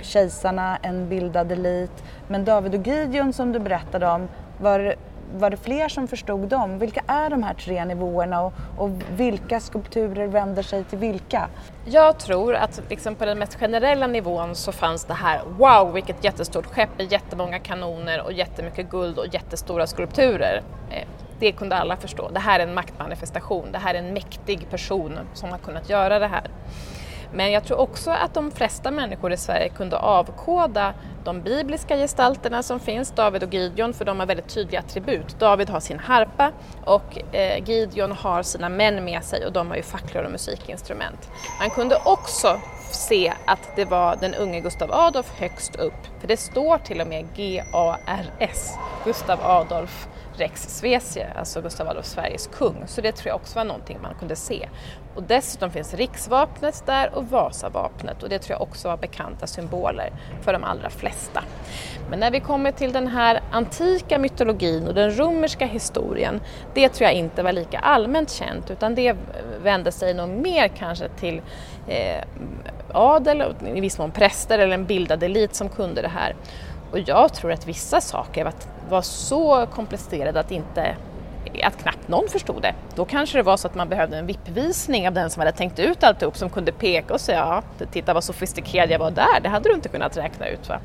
kejsarna, 0.00 0.78
en 0.82 1.08
bildad 1.08 1.52
elit. 1.52 2.04
Men 2.28 2.44
David 2.44 2.74
och 2.74 2.86
Gideon 2.86 3.32
som 3.32 3.52
du 3.52 3.58
berättade 3.58 4.06
om, 4.08 4.28
var, 4.60 4.94
var 5.34 5.50
det 5.50 5.56
fler 5.56 5.88
som 5.88 6.08
förstod 6.08 6.48
dem? 6.48 6.78
Vilka 6.78 7.02
är 7.06 7.30
de 7.30 7.42
här 7.42 7.54
tre 7.54 7.84
nivåerna 7.84 8.42
och, 8.42 8.52
och 8.78 8.90
vilka 9.16 9.60
skulpturer 9.60 10.26
vänder 10.26 10.62
sig 10.62 10.84
till 10.84 10.98
vilka? 10.98 11.48
Jag 11.84 12.18
tror 12.18 12.54
att 12.54 12.82
liksom 12.90 13.14
på 13.14 13.24
den 13.24 13.38
mest 13.38 13.54
generella 13.54 14.06
nivån 14.06 14.54
så 14.54 14.72
fanns 14.72 15.04
det 15.04 15.14
här, 15.14 15.40
wow 15.58 15.92
vilket 15.92 16.24
jättestort 16.24 16.66
skepp 16.66 16.90
med 16.98 17.12
jättemånga 17.12 17.58
kanoner 17.58 18.22
och 18.24 18.32
jättemycket 18.32 18.90
guld 18.90 19.18
och 19.18 19.34
jättestora 19.34 19.86
skulpturer. 19.86 20.62
Eh, 20.90 21.08
det 21.38 21.52
kunde 21.52 21.76
alla 21.76 21.96
förstå. 21.96 22.28
Det 22.28 22.40
här 22.40 22.60
är 22.60 22.66
en 22.66 22.74
maktmanifestation, 22.74 23.72
det 23.72 23.78
här 23.78 23.94
är 23.94 23.98
en 23.98 24.12
mäktig 24.12 24.70
person 24.70 25.18
som 25.34 25.50
har 25.50 25.58
kunnat 25.58 25.90
göra 25.90 26.18
det 26.18 26.26
här. 26.26 26.50
Men 27.32 27.52
jag 27.52 27.64
tror 27.64 27.78
också 27.78 28.10
att 28.10 28.34
de 28.34 28.50
flesta 28.50 28.90
människor 28.90 29.32
i 29.32 29.36
Sverige 29.36 29.68
kunde 29.68 29.98
avkoda 29.98 30.94
de 31.24 31.42
bibliska 31.42 31.96
gestalterna 31.96 32.62
som 32.62 32.80
finns, 32.80 33.10
David 33.10 33.42
och 33.42 33.54
Gideon, 33.54 33.94
för 33.94 34.04
de 34.04 34.20
har 34.20 34.26
väldigt 34.26 34.48
tydliga 34.48 34.80
attribut. 34.80 35.38
David 35.38 35.70
har 35.70 35.80
sin 35.80 35.98
harpa 35.98 36.52
och 36.84 37.34
eh, 37.34 37.68
Gideon 37.68 38.12
har 38.12 38.42
sina 38.42 38.68
män 38.68 39.04
med 39.04 39.24
sig 39.24 39.46
och 39.46 39.52
de 39.52 39.68
har 39.68 39.76
ju 39.76 39.82
facklor 39.82 40.24
och 40.24 40.30
musikinstrument. 40.30 41.30
Man 41.60 41.70
kunde 41.70 41.96
också 42.04 42.60
se 42.90 43.32
att 43.46 43.76
det 43.76 43.84
var 43.84 44.16
den 44.16 44.34
unge 44.34 44.60
Gustav 44.60 44.92
Adolf 44.92 45.32
högst 45.38 45.76
upp, 45.76 46.20
för 46.20 46.28
det 46.28 46.36
står 46.36 46.78
till 46.78 47.00
och 47.00 47.06
med 47.06 47.26
G-A-R-S, 47.36 48.74
Gustav 49.04 49.38
Adolf 49.42 50.08
Rex 50.36 50.78
Svesie, 50.78 51.32
alltså 51.36 51.60
Gustav 51.60 51.88
Adolf 51.88 52.06
Sveriges 52.06 52.46
kung. 52.46 52.84
Så 52.86 53.00
det 53.00 53.12
tror 53.12 53.28
jag 53.28 53.36
också 53.36 53.58
var 53.58 53.64
någonting 53.64 53.98
man 54.02 54.14
kunde 54.18 54.36
se. 54.36 54.68
Och 55.14 55.22
dessutom 55.22 55.70
finns 55.70 55.94
riksvapnet 55.94 56.82
där 56.86 57.14
och 57.14 57.28
Vasavapnet 57.28 58.22
och 58.22 58.28
det 58.28 58.38
tror 58.38 58.54
jag 58.54 58.62
också 58.62 58.88
var 58.88 58.96
bekanta 58.96 59.46
symboler 59.46 60.12
för 60.42 60.52
de 60.52 60.64
allra 60.64 60.90
flesta. 60.90 61.44
Men 62.10 62.20
när 62.20 62.30
vi 62.30 62.40
kommer 62.40 62.72
till 62.72 62.92
den 62.92 63.06
här 63.06 63.40
antika 63.50 64.18
mytologin 64.18 64.88
och 64.88 64.94
den 64.94 65.18
romerska 65.18 65.66
historien, 65.66 66.40
det 66.74 66.88
tror 66.88 67.04
jag 67.04 67.14
inte 67.14 67.42
var 67.42 67.52
lika 67.52 67.78
allmänt 67.78 68.30
känt 68.30 68.70
utan 68.70 68.94
det 68.94 69.16
vände 69.62 69.92
sig 69.92 70.14
nog 70.14 70.28
mer 70.28 70.68
kanske 70.68 71.08
till 71.08 71.40
eh, 71.88 72.24
adel 72.92 73.42
och 73.42 73.68
i 73.76 73.80
viss 73.80 73.98
mån 73.98 74.10
präster 74.10 74.58
eller 74.58 74.74
en 74.74 74.86
bildad 74.86 75.22
elit 75.22 75.54
som 75.54 75.68
kunde 75.68 76.02
det 76.02 76.08
här. 76.08 76.36
Och 76.90 76.98
jag 76.98 77.34
tror 77.34 77.52
att 77.52 77.66
vissa 77.66 78.00
saker 78.00 78.44
var, 78.44 78.52
var 78.88 79.02
så 79.02 79.66
komplicerade 79.66 80.40
att 80.40 80.50
inte 80.50 80.96
att 81.62 81.82
knappt 81.82 82.08
någon 82.08 82.28
förstod 82.28 82.62
det. 82.62 82.74
Då 82.94 83.04
kanske 83.04 83.38
det 83.38 83.42
var 83.42 83.56
så 83.56 83.68
att 83.68 83.74
man 83.74 83.88
behövde 83.88 84.16
en 84.16 84.26
vippvisning 84.26 85.08
av 85.08 85.14
den 85.14 85.30
som 85.30 85.40
hade 85.40 85.52
tänkt 85.52 85.78
ut 85.78 86.04
alltihop 86.04 86.36
som 86.36 86.50
kunde 86.50 86.72
peka 86.72 87.14
och 87.14 87.20
säga 87.20 87.38
ja, 87.78 87.86
titta 87.92 88.14
vad 88.14 88.24
sofistikerad 88.24 88.90
jag 88.90 88.98
var 88.98 89.10
där, 89.10 89.40
det 89.42 89.48
hade 89.48 89.68
du 89.68 89.74
inte 89.74 89.88
kunnat 89.88 90.16
räkna 90.16 90.48
ut. 90.48 90.68
Va? 90.68 90.80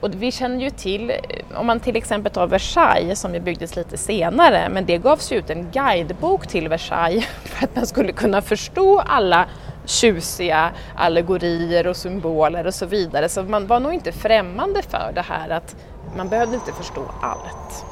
Och 0.00 0.22
vi 0.22 0.32
känner 0.32 0.60
ju 0.64 0.70
till, 0.70 1.12
om 1.54 1.66
man 1.66 1.80
till 1.80 1.96
exempel 1.96 2.32
tar 2.32 2.46
Versailles 2.46 3.20
som 3.20 3.34
ju 3.34 3.40
byggdes 3.40 3.76
lite 3.76 3.96
senare, 3.96 4.68
men 4.68 4.86
det 4.86 4.98
gavs 4.98 5.32
ju 5.32 5.36
ut 5.36 5.50
en 5.50 5.70
guidebok 5.70 6.46
till 6.46 6.68
Versailles 6.68 7.24
för 7.44 7.64
att 7.64 7.76
man 7.76 7.86
skulle 7.86 8.12
kunna 8.12 8.42
förstå 8.42 9.00
alla 9.00 9.46
tjusiga 9.90 10.70
allegorier 10.96 11.86
och 11.86 11.96
symboler 11.96 12.66
och 12.66 12.74
så 12.74 12.86
vidare. 12.86 13.28
Så 13.28 13.42
man 13.42 13.66
var 13.66 13.80
nog 13.80 13.94
inte 13.94 14.12
främmande 14.12 14.82
för 14.82 15.12
det 15.14 15.22
här 15.22 15.48
att 15.48 15.76
man 16.16 16.28
behövde 16.28 16.54
inte 16.54 16.72
förstå 16.72 17.04
allt. 17.22 17.89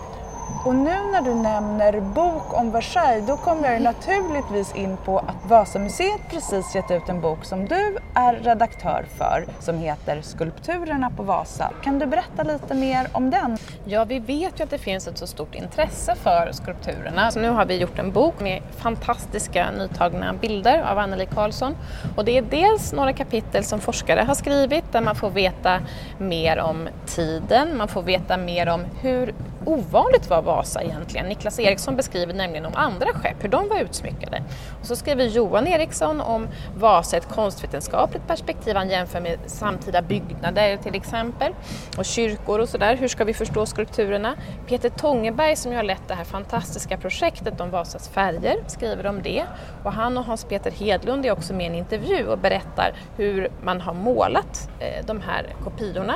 Och 0.69 0.75
nu 0.75 0.97
när 1.13 1.23
du 1.23 1.35
nämner 1.35 2.01
bok 2.01 2.59
om 2.59 2.73
Versailles, 2.73 3.27
då 3.27 3.37
kommer 3.37 3.73
jag 3.73 3.83
naturligtvis 3.83 4.75
in 4.75 4.97
på 5.05 5.19
att 5.19 5.51
Vasamuseet 5.51 6.21
precis 6.31 6.75
gett 6.75 6.91
ut 6.91 7.09
en 7.09 7.21
bok 7.21 7.45
som 7.45 7.67
du 7.67 7.97
är 8.15 8.35
redaktör 8.35 9.07
för, 9.19 9.47
som 9.61 9.79
heter 9.79 10.23
Skulpturerna 10.23 11.11
på 11.11 11.23
Vasa. 11.23 11.71
Kan 11.83 11.99
du 11.99 12.07
berätta 12.07 12.43
lite 12.43 12.75
mer 12.75 13.09
om 13.13 13.31
den? 13.31 13.59
Ja, 13.85 14.05
vi 14.05 14.19
vet 14.19 14.61
ju 14.61 14.65
att 14.65 14.71
det 14.71 14.79
finns 14.79 15.09
ett 15.09 15.19
så 15.19 15.27
stort 15.27 15.55
intresse 15.55 16.15
för 16.15 16.53
skulpturerna. 16.53 17.31
Så 17.31 17.41
nu 17.41 17.49
har 17.49 17.65
vi 17.65 17.77
gjort 17.77 17.99
en 17.99 18.13
bok 18.13 18.41
med 18.41 18.63
fantastiska 18.77 19.71
nytagna 19.71 20.33
bilder 20.33 20.83
av 20.83 20.99
Anneli 20.99 21.27
Karlsson. 21.27 21.77
Och 22.17 22.25
det 22.25 22.39
är 22.39 22.43
dels 22.43 22.93
några 22.93 23.13
kapitel 23.13 23.65
som 23.65 23.81
forskare 23.81 24.21
har 24.21 24.35
skrivit 24.35 24.93
där 24.93 25.01
man 25.01 25.15
får 25.15 25.31
veta 25.31 25.81
mer 26.19 26.59
om 26.59 26.89
tiden, 27.07 27.77
man 27.77 27.89
får 27.89 28.03
veta 28.03 28.37
mer 28.37 28.69
om 28.69 28.85
hur 29.01 29.35
ovanligt 29.69 30.31
var 30.31 30.43
Vasa 30.43 30.83
egentligen? 30.83 31.27
Niklas 31.27 31.59
Eriksson 31.59 31.97
beskriver 31.97 32.35
nämligen 32.35 32.67
om 32.67 32.73
andra 32.75 33.07
skepp, 33.07 33.45
hur 33.45 33.49
de 33.49 33.69
var 33.69 33.81
utsmyckade. 33.81 34.43
Och 34.81 34.87
så 34.87 34.97
skriver 34.97 35.25
Johan 35.25 35.67
Eriksson 35.67 36.21
om 36.21 36.49
Vasa 36.77 37.17
ett 37.17 37.29
konstvetenskapligt 37.29 38.27
perspektiv. 38.27 38.77
Han 38.77 38.91
jämför 38.91 39.21
med 39.21 39.39
samtida 39.47 40.03
byggnader 40.03 40.77
till 40.77 40.95
exempel 40.95 41.53
och 41.99 42.05
kyrkor 42.05 42.59
och 42.59 42.69
sådär. 42.69 42.97
Hur 42.97 43.09
ska 43.09 43.25
vi 43.25 43.35
förstå 43.35 43.67
skulpturerna? 43.67 44.35
Peter 44.67 44.89
Tångeberg 44.89 45.57
som 45.57 45.73
ju 45.73 45.77
har 45.77 45.85
lett 45.85 46.09
det 46.09 46.15
här 46.15 46.25
fantastiska 46.25 46.97
projektet 46.97 47.61
om 47.61 47.71
Vasas 47.71 48.09
färger 48.09 48.57
skriver 48.67 49.07
om 49.07 49.23
det. 49.23 49.45
Och 49.85 49.93
han 49.93 50.19
och 50.19 50.25
Hans-Peter 50.25 50.71
Hedlund 50.71 51.27
är 51.27 51.33
också 51.33 51.55
med 51.55 51.67
i 51.67 51.69
en 51.69 51.75
intervju 51.75 52.27
och 52.27 52.39
berättar 52.39 52.93
hur 53.17 53.49
man 53.63 53.81
har 53.81 53.95
målat 53.95 54.71
eh, 54.81 55.07
de 55.07 55.21
här 55.21 55.47
kopiorna. 55.65 56.15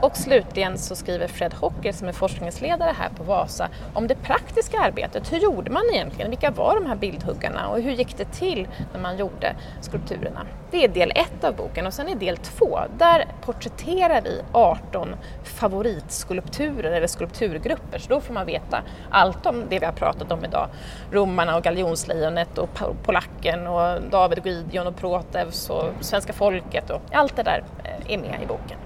Och 0.00 0.16
slutligen 0.16 0.78
så 0.78 0.96
skriver 0.96 1.28
Fred 1.28 1.54
Hocker 1.54 1.92
som 1.92 2.08
är 2.08 2.12
forskningsledare 2.12 2.94
här 2.98 3.08
på 3.16 3.22
Vasa 3.22 3.68
om 3.94 4.06
det 4.06 4.14
praktiska 4.14 4.78
arbetet. 4.80 5.32
Hur 5.32 5.38
gjorde 5.38 5.70
man 5.70 5.82
egentligen? 5.92 6.30
Vilka 6.30 6.50
var 6.50 6.74
de 6.74 6.86
här 6.86 6.96
bildhuggarna 6.96 7.68
och 7.68 7.80
hur 7.80 7.92
gick 7.92 8.16
det 8.16 8.24
till 8.24 8.68
när 8.92 9.00
man 9.00 9.18
gjorde 9.18 9.56
skulpturerna? 9.80 10.46
Det 10.70 10.84
är 10.84 10.88
del 10.88 11.12
ett 11.14 11.44
av 11.44 11.56
boken 11.56 11.86
och 11.86 11.94
sen 11.94 12.08
är 12.08 12.14
del 12.14 12.36
två, 12.36 12.78
där 12.98 13.26
porträtterar 13.40 14.20
vi 14.20 14.42
18 14.52 15.14
favoritskulpturer 15.44 16.92
eller 16.92 17.06
skulpturgrupper 17.06 17.98
så 17.98 18.08
då 18.08 18.20
får 18.20 18.34
man 18.34 18.46
veta 18.46 18.82
allt 19.10 19.46
om 19.46 19.64
det 19.68 19.78
vi 19.78 19.86
har 19.86 19.92
pratat 19.92 20.32
om 20.32 20.44
idag. 20.44 20.68
Romarna 21.12 21.56
och 21.56 21.62
galjonslejonet 21.62 22.58
och 22.58 22.68
polacken 23.02 23.66
och 23.66 24.02
David 24.10 24.38
och 24.38 24.46
Gideon 24.46 24.86
och 24.86 24.96
Proteus 24.96 25.70
och 25.70 25.84
svenska 26.00 26.32
folket 26.32 26.90
och 26.90 27.00
allt 27.12 27.36
det 27.36 27.42
där 27.42 27.64
eh, 27.84 28.14
är 28.14 28.18
med 28.18 28.42
i 28.42 28.46
boken. 28.46 28.78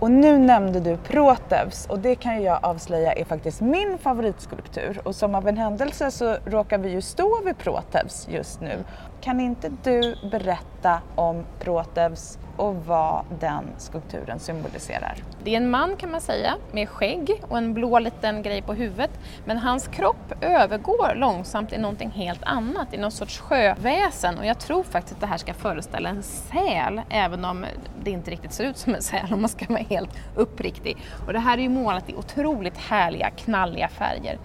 Och 0.00 0.10
nu 0.10 0.38
nämnde 0.38 0.80
du 0.80 0.96
Proteus 0.96 1.86
och 1.86 1.98
det 1.98 2.14
kan 2.14 2.42
jag 2.42 2.58
avslöja 2.62 3.12
är 3.12 3.24
faktiskt 3.24 3.60
min 3.60 3.98
favoritskulptur 3.98 5.00
och 5.04 5.14
som 5.14 5.34
av 5.34 5.48
en 5.48 5.56
händelse 5.56 6.10
så 6.10 6.36
råkar 6.44 6.78
vi 6.78 6.90
ju 6.90 7.02
stå 7.02 7.42
vid 7.44 7.58
Proteus 7.58 8.28
just 8.30 8.60
nu. 8.60 8.84
Kan 9.20 9.40
inte 9.40 9.70
du 9.82 10.16
berätta 10.30 11.00
om 11.14 11.44
Proteus 11.60 12.38
och 12.58 12.76
vad 12.86 13.24
den 13.40 13.64
skulpturen 13.78 14.38
symboliserar? 14.38 15.14
Det 15.44 15.52
är 15.52 15.56
en 15.56 15.70
man 15.70 15.96
kan 15.96 16.10
man 16.10 16.20
säga 16.20 16.54
med 16.72 16.88
skägg 16.88 17.42
och 17.48 17.58
en 17.58 17.74
blå 17.74 17.98
liten 17.98 18.42
grej 18.42 18.62
på 18.62 18.74
huvudet 18.74 19.10
men 19.44 19.58
hans 19.58 19.88
kropp 19.88 20.32
övergår 20.40 21.14
långsamt 21.14 21.72
i 21.72 21.78
någonting 21.78 22.10
helt 22.10 22.42
annat, 22.42 22.94
i 22.94 22.96
någon 22.96 23.10
sorts 23.10 23.38
sjöväsen 23.38 24.38
och 24.38 24.46
jag 24.46 24.58
tror 24.58 24.82
faktiskt 24.82 25.14
att 25.14 25.20
det 25.20 25.26
här 25.26 25.36
ska 25.36 25.54
föreställa 25.54 26.08
en 26.08 26.22
säl 26.22 27.00
även 27.10 27.44
om 27.44 27.66
det 28.04 28.10
inte 28.10 28.30
riktigt 28.30 28.52
ser 28.52 28.64
ut 28.64 28.76
som 28.76 28.94
en 28.94 29.02
säl 29.02 29.32
om 29.32 29.40
man 29.40 29.48
ska 29.48 29.66
vara 29.68 29.82
helt 29.90 30.10
uppriktig. 30.34 30.96
Och 31.26 31.32
det 31.32 31.38
här 31.38 31.58
är 31.58 31.62
ju 31.62 31.68
målat 31.68 32.10
i 32.10 32.14
otroligt 32.14 32.78
härliga 32.78 33.30
knalliga 33.30 33.88
färger 33.88 34.38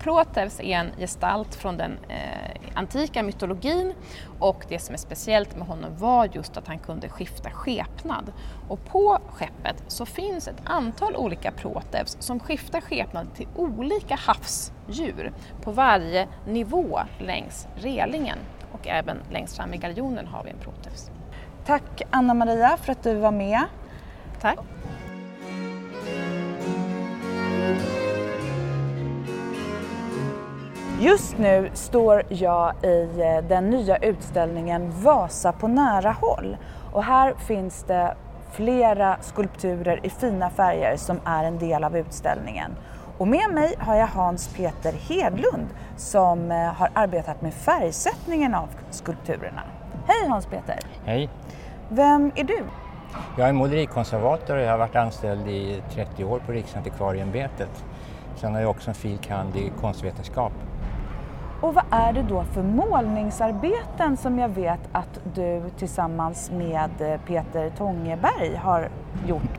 Proteus 0.00 0.60
är 0.60 0.64
en 0.64 0.92
gestalt 0.98 1.54
från 1.54 1.76
den 1.76 1.98
eh, 2.08 2.60
antika 2.74 3.22
mytologin 3.22 3.92
och 4.38 4.64
det 4.68 4.78
som 4.78 4.94
är 4.94 4.98
speciellt 4.98 5.56
med 5.56 5.66
honom 5.66 5.96
var 5.96 6.28
just 6.32 6.56
att 6.56 6.66
han 6.68 6.78
kunde 6.78 7.08
skifta 7.08 7.50
skepnad. 7.50 8.32
Och 8.68 8.84
på 8.84 9.18
skeppet 9.32 9.84
så 9.88 10.06
finns 10.06 10.48
ett 10.48 10.62
antal 10.64 11.16
olika 11.16 11.52
Proteus 11.52 12.16
som 12.20 12.40
skiftar 12.40 12.80
skepnad 12.80 13.34
till 13.34 13.48
olika 13.56 14.14
havsdjur 14.14 15.32
på 15.62 15.72
varje 15.72 16.28
nivå 16.46 17.00
längs 17.18 17.68
relingen 17.76 18.38
och 18.72 18.88
även 18.88 19.18
längst 19.30 19.56
fram 19.56 19.74
i 19.74 19.76
galjonen 19.76 20.26
har 20.26 20.44
vi 20.44 20.50
en 20.50 20.58
Proteus. 20.58 21.10
Tack 21.66 22.02
Anna 22.10 22.34
Maria 22.34 22.76
för 22.76 22.92
att 22.92 23.02
du 23.02 23.14
var 23.14 23.32
med. 23.32 23.64
Tack. 24.40 24.58
Just 31.00 31.38
nu 31.38 31.70
står 31.74 32.22
jag 32.28 32.74
i 32.84 33.08
eh, 33.20 33.48
den 33.48 33.70
nya 33.70 33.96
utställningen 33.96 34.92
Vasa 35.02 35.52
på 35.52 35.68
nära 35.68 36.10
håll 36.10 36.56
och 36.92 37.04
här 37.04 37.34
finns 37.34 37.82
det 37.82 38.14
flera 38.52 39.16
skulpturer 39.20 40.06
i 40.06 40.10
fina 40.10 40.50
färger 40.50 40.96
som 40.96 41.20
är 41.24 41.44
en 41.44 41.58
del 41.58 41.84
av 41.84 41.96
utställningen. 41.96 42.70
Och 43.18 43.28
med 43.28 43.50
mig 43.50 43.74
har 43.78 43.94
jag 43.94 44.06
Hans 44.06 44.48
Peter 44.48 44.92
Hedlund 44.92 45.66
som 45.96 46.50
eh, 46.50 46.56
har 46.58 46.90
arbetat 46.94 47.42
med 47.42 47.54
färgsättningen 47.54 48.54
av 48.54 48.68
skulpturerna. 48.90 49.62
Hej 50.06 50.28
Hans 50.28 50.46
Peter! 50.46 50.78
Hej! 51.04 51.30
Vem 51.88 52.32
är 52.34 52.44
du? 52.44 52.64
Jag 53.38 53.48
är 53.48 53.52
målerikonservator 53.52 54.56
och 54.56 54.62
jag 54.62 54.70
har 54.70 54.78
varit 54.78 54.96
anställd 54.96 55.48
i 55.48 55.82
30 55.94 56.24
år 56.24 56.42
på 56.46 56.52
Riksantikvarieämbetet. 56.52 57.84
Sen 58.36 58.54
har 58.54 58.60
jag 58.60 58.70
också 58.70 58.90
en 58.90 58.94
fil. 58.94 59.18
kand. 59.18 59.56
i 59.56 59.72
konstvetenskap. 59.80 60.52
Och 61.60 61.74
vad 61.74 61.84
är 61.90 62.12
det 62.12 62.22
då 62.22 62.44
för 62.44 62.62
målningsarbeten 62.62 64.16
som 64.16 64.38
jag 64.38 64.48
vet 64.48 64.80
att 64.92 65.20
du 65.34 65.62
tillsammans 65.78 66.50
med 66.50 66.90
eh, 67.00 67.20
Peter 67.26 67.70
Tångeberg 67.78 68.56
har 68.56 68.88
gjort? 69.26 69.58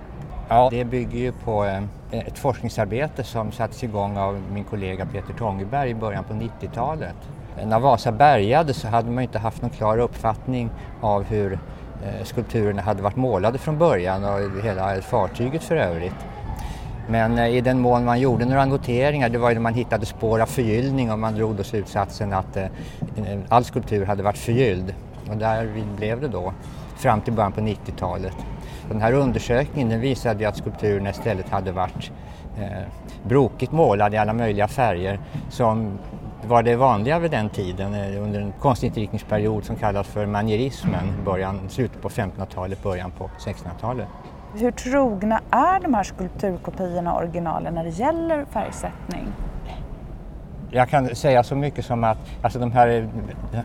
Ja, 0.49 0.67
det 0.71 0.85
bygger 0.85 1.19
ju 1.19 1.31
på 1.31 1.65
eh, 1.65 1.83
ett 2.11 2.39
forskningsarbete 2.39 3.23
som 3.23 3.51
sattes 3.51 3.83
igång 3.83 4.17
av 4.17 4.41
min 4.53 4.63
kollega 4.63 5.05
Peter 5.05 5.33
Tångeberg 5.33 5.89
i 5.89 5.95
början 5.95 6.23
på 6.23 6.33
90-talet. 6.33 7.15
När 7.65 7.79
Vasa 7.79 8.11
bärgade 8.11 8.73
så 8.73 8.87
hade 8.87 9.11
man 9.11 9.23
inte 9.23 9.39
haft 9.39 9.61
någon 9.61 9.71
klar 9.71 9.97
uppfattning 9.97 10.69
av 11.01 11.23
hur 11.23 11.53
eh, 11.53 12.23
skulpturerna 12.23 12.81
hade 12.81 13.03
varit 13.03 13.15
målade 13.15 13.57
från 13.57 13.77
början 13.77 14.23
och 14.23 14.63
hela 14.63 15.01
fartyget 15.01 15.63
för 15.63 15.75
övrigt. 15.75 16.15
Men 17.09 17.37
eh, 17.37 17.47
i 17.47 17.61
den 17.61 17.79
mån 17.79 18.05
man 18.05 18.19
gjorde 18.19 18.45
några 18.45 18.65
noteringar, 18.65 19.29
det 19.29 19.37
var 19.37 19.49
ju 19.49 19.53
när 19.53 19.61
man 19.61 19.73
hittade 19.73 20.05
spår 20.05 20.39
av 20.39 20.45
förgyllning 20.45 21.11
och 21.11 21.19
man 21.19 21.35
drog 21.35 21.55
då 21.55 21.63
slutsatsen 21.63 22.33
att 22.33 22.57
eh, 22.57 22.63
eh, 22.63 23.39
all 23.49 23.63
skulptur 23.63 24.05
hade 24.05 24.23
varit 24.23 24.37
förgylld. 24.37 24.95
Och 25.29 25.37
där 25.37 25.69
blev 25.97 26.21
det 26.21 26.27
då 26.27 26.53
fram 26.97 27.21
till 27.21 27.33
början 27.33 27.51
på 27.51 27.61
90-talet. 27.61 28.35
Den 28.89 29.01
här 29.01 29.13
undersökningen 29.13 29.89
den 29.89 29.99
visade 29.99 30.49
att 30.49 30.57
skulpturerna 30.57 31.09
istället 31.09 31.49
hade 31.49 31.71
varit 31.71 32.11
eh, 32.57 32.87
brokigt 33.23 33.71
målade 33.71 34.15
i 34.15 34.19
alla 34.19 34.33
möjliga 34.33 34.67
färger 34.67 35.19
som 35.49 35.99
var 36.47 36.63
det 36.63 36.75
vanliga 36.75 37.19
vid 37.19 37.31
den 37.31 37.49
tiden 37.49 37.95
under 38.17 38.41
en 38.41 38.53
konstinriktningsperiod 38.59 39.65
som 39.65 39.75
kallas 39.75 40.07
för 40.07 40.25
manierismen, 40.25 41.23
början, 41.25 41.69
slutet 41.69 42.01
på 42.01 42.09
1500-talet, 42.09 42.83
början 42.83 43.11
på 43.11 43.29
1600-talet. 43.39 44.07
Hur 44.53 44.71
trogna 44.71 45.41
är 45.51 45.79
de 45.79 45.93
här 45.93 46.03
skulpturkopiorna 46.03 47.15
originalen 47.15 47.73
när 47.73 47.83
det 47.83 47.89
gäller 47.89 48.45
färgsättning? 48.45 49.27
Jag 50.71 50.89
kan 50.89 51.15
säga 51.15 51.43
så 51.43 51.55
mycket 51.55 51.85
som 51.85 52.03
att 52.03 52.17
alltså 52.41 52.59
de 52.59 52.71
här 52.71 53.09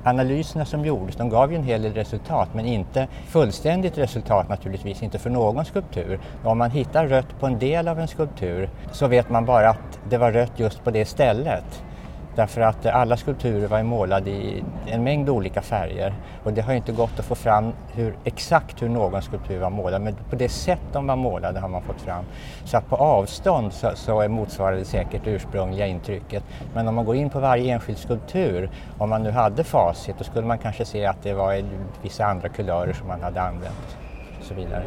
analyserna 0.04 0.64
som 0.64 0.84
gjordes, 0.84 1.16
de 1.16 1.28
gav 1.28 1.50
ju 1.52 1.56
en 1.56 1.64
hel 1.64 1.82
del 1.82 1.94
resultat 1.94 2.48
men 2.54 2.66
inte 2.66 3.08
fullständigt 3.26 3.98
resultat 3.98 4.48
naturligtvis, 4.48 5.02
inte 5.02 5.18
för 5.18 5.30
någon 5.30 5.64
skulptur. 5.64 6.20
Om 6.44 6.58
man 6.58 6.70
hittar 6.70 7.06
rött 7.06 7.40
på 7.40 7.46
en 7.46 7.58
del 7.58 7.88
av 7.88 8.00
en 8.00 8.08
skulptur 8.08 8.70
så 8.92 9.06
vet 9.06 9.30
man 9.30 9.44
bara 9.44 9.70
att 9.70 10.00
det 10.08 10.18
var 10.18 10.32
rött 10.32 10.52
just 10.56 10.84
på 10.84 10.90
det 10.90 11.04
stället. 11.04 11.82
Därför 12.36 12.60
att 12.60 12.86
alla 12.86 13.16
skulpturer 13.16 13.68
var 13.68 13.82
målade 13.82 14.30
i 14.30 14.64
en 14.86 15.04
mängd 15.04 15.28
olika 15.28 15.62
färger 15.62 16.14
och 16.44 16.52
det 16.52 16.62
har 16.62 16.74
inte 16.74 16.92
gått 16.92 17.18
att 17.18 17.24
få 17.24 17.34
fram 17.34 17.72
hur, 17.92 18.16
exakt 18.24 18.82
hur 18.82 18.88
någon 18.88 19.22
skulptur 19.22 19.60
var 19.60 19.70
målad 19.70 20.02
men 20.02 20.16
på 20.30 20.36
det 20.36 20.48
sätt 20.48 20.80
de 20.92 21.06
var 21.06 21.16
målade 21.16 21.60
har 21.60 21.68
man 21.68 21.82
fått 21.82 22.00
fram. 22.00 22.24
Så 22.64 22.76
att 22.76 22.88
på 22.88 22.96
avstånd 22.96 23.72
så, 23.72 23.90
så 23.94 24.28
motsvarar 24.28 24.76
det 24.76 24.84
säkert 24.84 25.24
det 25.24 25.30
ursprungliga 25.30 25.86
intrycket. 25.86 26.44
Men 26.74 26.88
om 26.88 26.94
man 26.94 27.04
går 27.04 27.16
in 27.16 27.30
på 27.30 27.40
varje 27.40 27.72
enskild 27.72 27.98
skulptur, 27.98 28.70
om 28.98 29.10
man 29.10 29.22
nu 29.22 29.30
hade 29.30 29.64
facit, 29.64 30.18
då 30.18 30.24
skulle 30.24 30.46
man 30.46 30.58
kanske 30.58 30.84
se 30.84 31.06
att 31.06 31.22
det 31.22 31.34
var 31.34 31.64
vissa 32.02 32.26
andra 32.26 32.48
kulörer 32.48 32.92
som 32.92 33.08
man 33.08 33.22
hade 33.22 33.40
använt 33.40 33.96
och 34.38 34.44
så 34.44 34.54
vidare. 34.54 34.84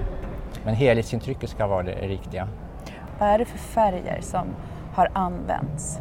Men 0.66 0.76
helhetsintrycket 0.76 1.50
ska 1.50 1.68
vara 1.68 1.84
det 1.84 1.92
riktiga. 1.92 2.48
Vad 3.20 3.30
är 3.30 3.38
det 3.38 3.46
för 3.46 3.58
färger 3.58 4.22
som 4.22 4.48
har 4.94 5.10
använts? 5.14 6.00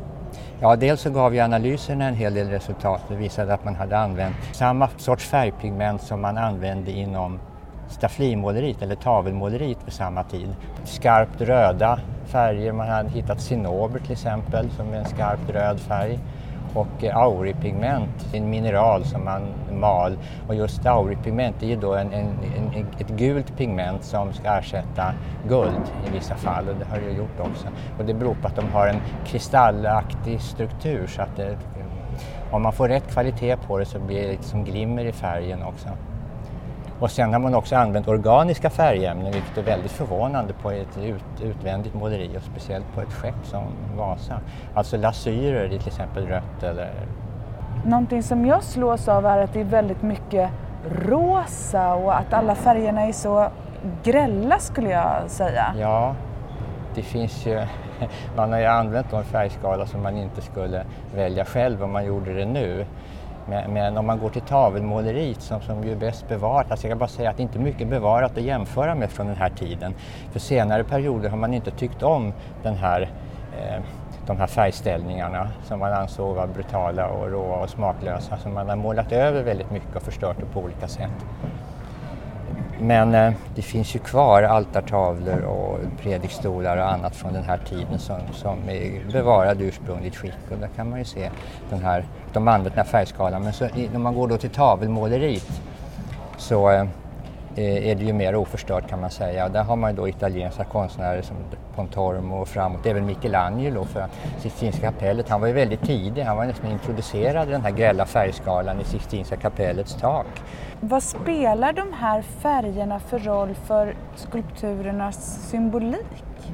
Ja, 0.60 0.76
dels 0.76 1.00
så 1.00 1.10
gav 1.10 1.34
ju 1.34 1.40
analyserna 1.40 2.08
en 2.08 2.14
hel 2.14 2.34
del 2.34 2.48
resultat. 2.48 3.00
Det 3.08 3.16
visade 3.16 3.54
att 3.54 3.64
man 3.64 3.74
hade 3.74 3.98
använt 3.98 4.36
samma 4.52 4.88
sorts 4.96 5.24
färgpigment 5.24 6.02
som 6.02 6.20
man 6.20 6.38
använde 6.38 6.90
inom 6.90 7.40
stafflimåleriet 7.88 8.82
eller 8.82 8.94
tavelmåleriet 8.94 9.78
vid 9.84 9.92
samma 9.92 10.24
tid. 10.24 10.48
Skarpt 10.84 11.40
röda 11.40 11.98
färger, 12.26 12.72
man 12.72 12.88
hade 12.88 13.08
hittat 13.08 13.40
cinnober 13.40 13.98
till 13.98 14.12
exempel 14.12 14.70
som 14.70 14.92
är 14.92 14.96
en 14.96 15.04
skarpt 15.04 15.50
röd 15.50 15.80
färg 15.80 16.18
och 16.78 17.04
eh, 17.04 17.16
auripigment, 17.16 18.28
en 18.32 18.50
mineral 18.50 19.04
som 19.04 19.24
man 19.24 19.42
mal. 19.72 20.18
Och 20.48 20.54
just 20.54 20.86
auripigment 20.86 21.62
är 21.62 21.66
ju 21.66 21.76
då 21.76 21.94
en, 21.94 22.12
en, 22.12 22.26
en, 22.56 22.86
ett 22.98 23.08
gult 23.08 23.56
pigment 23.56 24.04
som 24.04 24.32
ska 24.32 24.58
ersätta 24.58 25.12
guld 25.48 25.82
i 26.06 26.10
vissa 26.10 26.34
fall 26.34 26.68
och 26.68 26.74
det 26.76 26.84
har 26.84 27.00
det 27.00 27.12
gjort 27.12 27.40
också. 27.40 27.66
Och 27.98 28.04
det 28.04 28.14
beror 28.14 28.34
på 28.34 28.46
att 28.46 28.56
de 28.56 28.68
har 28.68 28.86
en 28.86 29.00
kristallaktig 29.26 30.40
struktur 30.40 31.06
så 31.06 31.22
att 31.22 31.36
det, 31.36 31.58
om 32.50 32.62
man 32.62 32.72
får 32.72 32.88
rätt 32.88 33.12
kvalitet 33.12 33.56
på 33.56 33.78
det 33.78 33.84
så 33.84 33.98
blir 33.98 34.22
det 34.22 34.32
liksom 34.32 34.64
glimmer 34.64 35.04
i 35.04 35.12
färgen 35.12 35.62
också. 35.62 35.88
Och 37.00 37.10
sen 37.10 37.32
har 37.32 37.40
man 37.40 37.54
också 37.54 37.76
använt 37.76 38.08
organiska 38.08 38.70
färgämnen 38.70 39.32
vilket 39.32 39.58
är 39.58 39.62
väldigt 39.62 39.90
förvånande 39.90 40.52
på 40.62 40.70
ett 40.70 40.98
ut, 40.98 41.42
utvändigt 41.42 41.94
måleri 41.94 42.36
och 42.36 42.42
speciellt 42.42 42.94
på 42.94 43.00
ett 43.00 43.12
skepp 43.12 43.44
som 43.44 43.64
Vasa. 43.96 44.40
Alltså 44.74 44.96
lasyrer 44.96 45.72
i 45.72 45.78
till 45.78 45.88
exempel 45.88 46.26
rött 46.26 46.62
eller... 46.62 46.90
Någonting 47.84 48.22
som 48.22 48.46
jag 48.46 48.62
slås 48.62 49.08
av 49.08 49.26
är 49.26 49.38
att 49.38 49.52
det 49.52 49.60
är 49.60 49.64
väldigt 49.64 50.02
mycket 50.02 50.50
rosa 50.90 51.94
och 51.94 52.18
att 52.18 52.32
alla 52.32 52.54
färgerna 52.54 53.02
är 53.02 53.12
så 53.12 53.48
grälla 54.02 54.58
skulle 54.58 54.90
jag 54.90 55.30
säga. 55.30 55.74
Ja, 55.78 56.14
det 56.94 57.02
finns 57.02 57.46
ju... 57.46 57.60
Man 58.36 58.52
har 58.52 58.58
ju 58.58 58.66
använt 58.66 59.12
en 59.12 59.24
färgskala 59.24 59.86
som 59.86 60.02
man 60.02 60.16
inte 60.16 60.40
skulle 60.40 60.84
välja 61.14 61.44
själv 61.44 61.82
om 61.82 61.92
man 61.92 62.04
gjorde 62.04 62.34
det 62.34 62.44
nu. 62.44 62.86
Men, 63.48 63.72
men, 63.72 63.96
om 63.96 64.06
man 64.06 64.18
går 64.18 64.30
till 64.30 64.42
tavelmåleriet 64.42 65.42
som, 65.42 65.60
som 65.60 65.84
ju 65.84 65.92
är 65.92 65.96
bäst 65.96 66.28
bevarat, 66.28 66.70
alltså 66.70 66.86
jag 66.86 66.90
kan 66.90 66.98
bara 66.98 67.08
säga 67.08 67.30
att 67.30 67.36
det 67.36 67.42
inte 67.42 67.58
är 67.58 67.62
mycket 67.62 67.88
bevarat 67.88 68.38
att 68.38 68.44
jämföra 68.44 68.94
med 68.94 69.10
från 69.10 69.26
den 69.26 69.36
här 69.36 69.50
tiden. 69.50 69.94
För 70.32 70.40
senare 70.40 70.84
perioder 70.84 71.28
har 71.28 71.36
man 71.36 71.54
inte 71.54 71.70
tyckt 71.70 72.02
om 72.02 72.32
den 72.62 72.74
här, 72.74 73.10
eh, 73.58 73.82
de 74.26 74.36
här 74.36 74.46
färgställningarna 74.46 75.50
som 75.64 75.78
man 75.78 75.92
ansåg 75.92 76.36
var 76.36 76.46
brutala 76.46 77.08
och 77.08 77.30
råa 77.30 77.56
och 77.56 77.70
smaklösa. 77.70 78.38
Så 78.38 78.48
man 78.48 78.68
har 78.68 78.76
målat 78.76 79.12
över 79.12 79.42
väldigt 79.42 79.70
mycket 79.70 79.96
och 79.96 80.02
förstört 80.02 80.36
det 80.40 80.46
på 80.46 80.60
olika 80.60 80.88
sätt. 80.88 81.10
Men 82.80 83.14
eh, 83.14 83.32
det 83.54 83.62
finns 83.62 83.96
ju 83.96 83.98
kvar 83.98 84.42
altartavlor 84.42 85.40
och 85.40 85.78
predikstolar 86.02 86.76
och 86.76 86.92
annat 86.92 87.16
från 87.16 87.32
den 87.32 87.44
här 87.44 87.58
tiden 87.58 87.98
som, 87.98 88.20
som 88.32 88.58
är 88.68 89.12
bevarade 89.12 89.64
ursprungligt 89.64 90.16
skick 90.16 90.50
och 90.50 90.58
där 90.58 90.68
kan 90.76 90.90
man 90.90 90.98
ju 90.98 91.04
se 91.04 91.30
den 91.70 91.82
här, 91.82 92.04
de 92.32 92.46
här 92.46 92.84
färgskalan. 92.84 93.42
Men 93.42 93.52
så, 93.52 93.68
när 93.92 93.98
man 93.98 94.14
går 94.14 94.28
då 94.28 94.36
till 94.36 94.50
tavelmåleriet 94.50 95.60
så 96.36 96.70
eh, 96.70 96.86
är 97.56 97.94
det 97.94 98.04
ju 98.04 98.12
mer 98.12 98.34
oförstört 98.34 98.88
kan 98.88 99.00
man 99.00 99.10
säga. 99.10 99.44
Och 99.44 99.50
där 99.50 99.62
har 99.62 99.76
man 99.76 99.90
ju 99.90 99.96
då 99.96 100.08
italienska 100.08 100.64
konstnärer 100.64 101.22
som 101.22 101.36
Pontormo 101.74 102.40
och 102.40 102.48
framåt, 102.48 102.86
även 102.86 103.06
Michelangelo 103.06 103.84
för 103.84 104.06
Sixtinska 104.38 104.92
kapellet. 104.92 105.28
Han 105.28 105.40
var 105.40 105.48
ju 105.48 105.54
väldigt 105.54 105.82
tidig, 105.82 106.22
han 106.22 106.36
var 106.36 106.46
nästan 106.46 106.70
introducerad 106.70 107.48
i 107.48 107.52
den 107.52 107.62
här 107.62 107.70
grälla 107.70 108.06
färgskalan 108.06 108.80
i 108.80 108.84
Sixtinska 108.84 109.36
kapellets 109.36 109.94
tak. 109.94 110.26
Vad 110.80 111.02
spelar 111.02 111.72
de 111.72 111.92
här 111.92 112.22
färgerna 112.22 113.00
för 113.00 113.18
roll 113.18 113.54
för 113.54 113.94
skulpturernas 114.16 115.48
symbolik? 115.50 116.44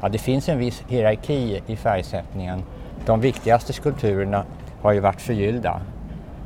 Ja, 0.00 0.08
det 0.08 0.18
finns 0.18 0.48
en 0.48 0.58
viss 0.58 0.84
hierarki 0.88 1.62
i 1.66 1.76
färgsättningen. 1.76 2.62
De 3.06 3.20
viktigaste 3.20 3.72
skulpturerna 3.72 4.44
har 4.82 4.92
ju 4.92 5.00
varit 5.00 5.20
förgyllda, 5.20 5.80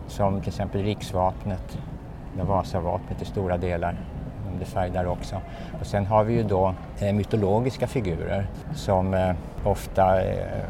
som 0.08 0.40
till 0.40 0.48
exempel 0.48 0.82
riksvapnet, 0.82 1.78
Vasavapnet 2.40 3.22
i 3.22 3.24
stora 3.24 3.56
delar 3.56 3.96
det 4.58 4.64
färg 4.64 5.06
också. 5.06 5.36
Och 5.80 5.86
sen 5.86 6.06
har 6.06 6.24
vi 6.24 6.34
ju 6.34 6.42
då 6.42 6.74
eh, 7.00 7.12
mytologiska 7.12 7.86
figurer 7.86 8.46
som 8.74 9.14
eh, 9.14 9.34
ofta, 9.64 10.22
eh, 10.22 10.64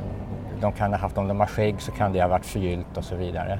de 0.61 0.72
kan 0.72 0.92
ha 0.92 0.99
haft, 0.99 1.18
om 1.18 1.29
de 1.29 1.40
har 1.40 1.46
skägg 1.46 1.81
så 1.83 1.92
kan 1.92 2.12
det 2.12 2.20
ha 2.20 2.29
varit 2.29 2.46
förgyllt 2.46 2.96
och 2.96 3.05
så 3.05 3.16
vidare 3.16 3.59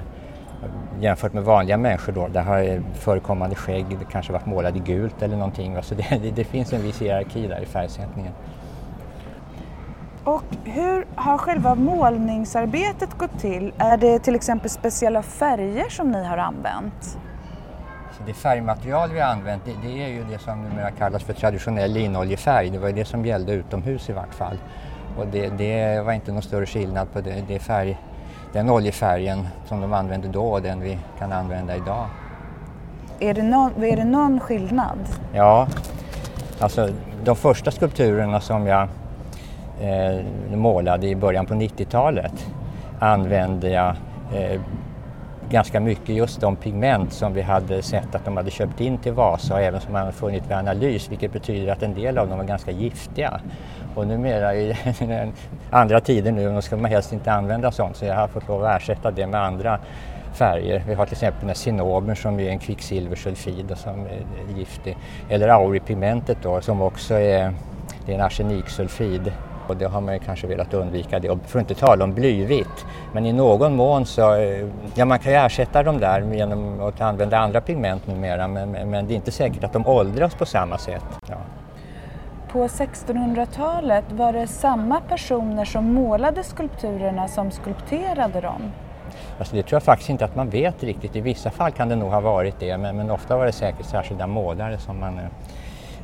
jämfört 0.99 1.33
med 1.33 1.43
vanliga 1.43 1.77
människor 1.77 2.13
då, 2.13 2.27
där 2.27 2.41
har 2.41 2.63
eh, 2.63 2.81
förekommande 2.93 3.55
skägg 3.55 3.85
det 3.99 4.05
kanske 4.11 4.33
varit 4.33 4.45
målade 4.45 4.77
i 4.77 4.81
gult 4.81 5.21
eller 5.21 5.37
någonting. 5.37 5.77
Så 5.81 5.95
det, 5.95 6.03
det, 6.21 6.31
det 6.31 6.43
finns 6.43 6.73
en 6.73 6.81
viss 6.81 7.01
hierarki 7.01 7.47
där 7.47 7.61
i 7.61 7.65
färgsättningen. 7.65 8.33
Och 10.27 10.43
hur 10.63 11.05
har 11.15 11.37
själva 11.37 11.75
målningsarbetet 11.75 13.17
gått 13.17 13.39
till? 13.39 13.73
Är 13.77 13.97
det 13.97 14.19
till 14.19 14.35
exempel 14.35 14.69
speciella 14.69 15.21
färger 15.21 15.89
som 15.89 16.11
ni 16.11 16.25
har 16.25 16.37
använt? 16.37 17.17
Det 18.25 18.33
färgmaterial 18.33 19.11
vi 19.11 19.19
har 19.19 19.31
använt 19.31 19.65
det, 19.65 19.71
det 19.87 20.03
är 20.03 20.07
ju 20.07 20.23
det 20.23 20.39
som 20.39 20.63
numera 20.63 20.91
kallas 20.91 21.23
för 21.23 21.33
traditionell 21.33 21.91
linoljefärg. 21.91 22.69
Det 22.69 22.77
var 22.77 22.91
det 22.91 23.05
som 23.05 23.25
gällde 23.25 23.53
utomhus 23.53 24.09
i 24.09 24.13
vart 24.13 24.33
fall. 24.33 24.57
Och 25.17 25.27
det, 25.27 25.49
det 25.49 26.01
var 26.01 26.13
inte 26.13 26.31
någon 26.31 26.41
större 26.41 26.65
skillnad 26.65 27.13
på 27.13 27.21
det, 27.21 27.43
det 27.47 27.59
färg 27.59 27.97
den 28.53 28.69
oljefärgen 28.69 29.47
som 29.65 29.81
de 29.81 29.93
använde 29.93 30.27
då 30.27 30.43
och 30.43 30.61
den 30.61 30.79
vi 30.79 30.99
kan 31.19 31.31
använda 31.31 31.75
idag. 31.75 32.07
Är 33.19 33.33
det, 33.33 33.43
någon, 33.43 33.83
är 33.83 33.97
det 33.97 34.05
någon 34.05 34.39
skillnad? 34.39 34.99
Ja, 35.33 35.67
alltså 36.59 36.89
de 37.23 37.35
första 37.35 37.71
skulpturerna 37.71 38.41
som 38.41 38.67
jag 38.67 38.87
eh, 39.81 40.55
målade 40.55 41.07
i 41.07 41.15
början 41.15 41.45
på 41.45 41.53
90-talet 41.53 42.47
använde 42.99 43.69
jag 43.69 43.95
eh, 44.35 44.61
ganska 45.49 45.79
mycket 45.79 46.15
just 46.15 46.41
de 46.41 46.55
pigment 46.55 47.13
som 47.13 47.33
vi 47.33 47.41
hade 47.41 47.81
sett 47.81 48.15
att 48.15 48.25
de 48.25 48.37
hade 48.37 48.51
köpt 48.51 48.81
in 48.81 48.97
till 48.97 49.13
Vasa 49.13 49.53
och 49.53 49.61
även 49.61 49.81
som 49.81 49.93
man 49.93 50.13
funnit 50.13 50.45
vid 50.45 50.51
analys 50.51 51.11
vilket 51.11 51.33
betyder 51.33 51.71
att 51.71 51.83
en 51.83 51.93
del 51.93 52.17
av 52.17 52.29
dem 52.29 52.37
var 52.37 52.45
ganska 52.45 52.71
giftiga. 52.71 53.41
Och 53.95 54.07
numera 54.07 54.55
i 54.55 54.75
andra 55.69 55.99
tider 55.99 56.31
nu 56.31 56.53
då 56.53 56.61
ska 56.61 56.77
man 56.77 56.91
helst 56.91 57.13
inte 57.13 57.31
använda 57.31 57.71
sånt 57.71 57.95
så 57.95 58.05
jag 58.05 58.15
har 58.15 58.27
fått 58.27 58.47
lov 58.47 58.65
att 58.65 58.81
ersätta 58.81 59.11
det 59.11 59.27
med 59.27 59.43
andra 59.43 59.79
färger. 60.33 60.83
Vi 60.87 60.93
har 60.93 61.05
till 61.05 61.13
exempel 61.13 61.39
den 61.39 61.49
här 61.49 61.55
cinobern 61.55 62.15
som 62.15 62.39
är 62.39 62.49
en 62.49 62.59
kvicksilversulfid 62.59 63.71
och 63.71 63.77
som 63.77 64.05
är 64.05 64.57
giftig. 64.57 64.97
Eller 65.29 65.47
auripigmentet 65.47 66.37
då 66.41 66.61
som 66.61 66.81
också 66.81 67.13
är, 67.13 67.53
det 68.05 68.11
är 68.11 68.15
en 68.15 68.21
arseniksulfid. 68.21 69.31
Och 69.69 69.77
det 69.77 69.85
har 69.85 70.01
man 70.01 70.13
ju 70.13 70.19
kanske 70.19 70.47
velat 70.47 70.73
undvika 70.73 71.19
det. 71.19 71.29
Och 71.29 71.39
för 71.45 71.59
att 71.59 71.69
inte 71.69 71.81
tala 71.81 72.03
om 72.03 72.13
blyvitt. 72.13 72.85
Men 73.13 73.25
i 73.25 73.33
någon 73.33 73.75
mån 73.75 74.05
så, 74.05 74.35
eh, 74.35 74.67
ja 74.95 75.05
man 75.05 75.19
kan 75.19 75.31
ju 75.31 75.37
ersätta 75.37 75.83
dem 75.83 75.99
där 75.99 76.21
genom 76.33 76.81
att 76.81 77.01
använda 77.01 77.37
andra 77.37 77.61
pigment 77.61 78.07
numera 78.07 78.47
men, 78.47 78.71
men 78.71 79.07
det 79.07 79.13
är 79.13 79.15
inte 79.15 79.31
säkert 79.31 79.63
att 79.63 79.73
de 79.73 79.87
åldras 79.87 80.35
på 80.35 80.45
samma 80.45 80.77
sätt. 80.77 81.05
Ja. 81.29 81.35
På 82.51 82.67
1600-talet 82.67 84.11
var 84.11 84.33
det 84.33 84.47
samma 84.47 85.01
personer 85.01 85.65
som 85.65 85.93
målade 85.93 86.43
skulpturerna 86.43 87.27
som 87.27 87.51
skulpterade 87.51 88.41
dem? 88.41 88.61
Alltså 89.39 89.55
det 89.55 89.63
tror 89.63 89.75
jag 89.75 89.83
faktiskt 89.83 90.09
inte 90.09 90.25
att 90.25 90.35
man 90.35 90.49
vet 90.49 90.83
riktigt. 90.83 91.15
I 91.15 91.21
vissa 91.21 91.49
fall 91.49 91.71
kan 91.71 91.89
det 91.89 91.95
nog 91.95 92.11
ha 92.11 92.19
varit 92.19 92.59
det 92.59 92.77
men, 92.77 92.97
men 92.97 93.11
ofta 93.11 93.37
var 93.37 93.45
det 93.45 93.51
säkert 93.51 93.85
särskilda 93.85 94.27
målare 94.27 94.77
som 94.77 94.99
man 94.99 95.19
eh, 95.19 95.25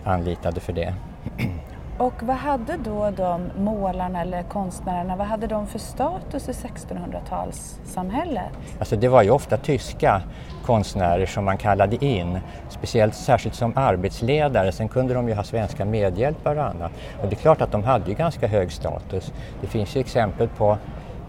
anlitade 0.03 0.59
för 0.59 0.73
det. 0.73 0.93
Och 1.97 2.13
vad 2.23 2.35
hade 2.35 2.77
då 2.77 3.11
de 3.11 3.51
målarna 3.57 4.21
eller 4.21 4.43
konstnärerna, 4.43 5.15
vad 5.15 5.27
hade 5.27 5.47
de 5.47 5.67
för 5.67 5.79
status 5.79 6.49
i 6.49 6.51
1600-talssamhället? 6.51 8.49
Alltså 8.79 8.95
det 8.95 9.07
var 9.07 9.23
ju 9.23 9.29
ofta 9.29 9.57
tyska 9.57 10.21
konstnärer 10.65 11.25
som 11.25 11.45
man 11.45 11.57
kallade 11.57 12.05
in, 12.05 12.39
speciellt 12.69 13.15
särskilt 13.15 13.55
som 13.55 13.73
arbetsledare. 13.75 14.71
Sen 14.71 14.87
kunde 14.87 15.13
de 15.13 15.27
ju 15.27 15.33
ha 15.33 15.43
svenska 15.43 15.85
medhjälpare 15.85 16.59
och 16.59 16.65
annat. 16.65 16.91
Och 17.21 17.27
det 17.27 17.33
är 17.35 17.39
klart 17.39 17.61
att 17.61 17.71
de 17.71 17.83
hade 17.83 18.09
ju 18.09 18.15
ganska 18.15 18.47
hög 18.47 18.71
status. 18.71 19.33
Det 19.61 19.67
finns 19.67 19.95
ju 19.95 19.99
exempel 19.99 20.47
på 20.47 20.77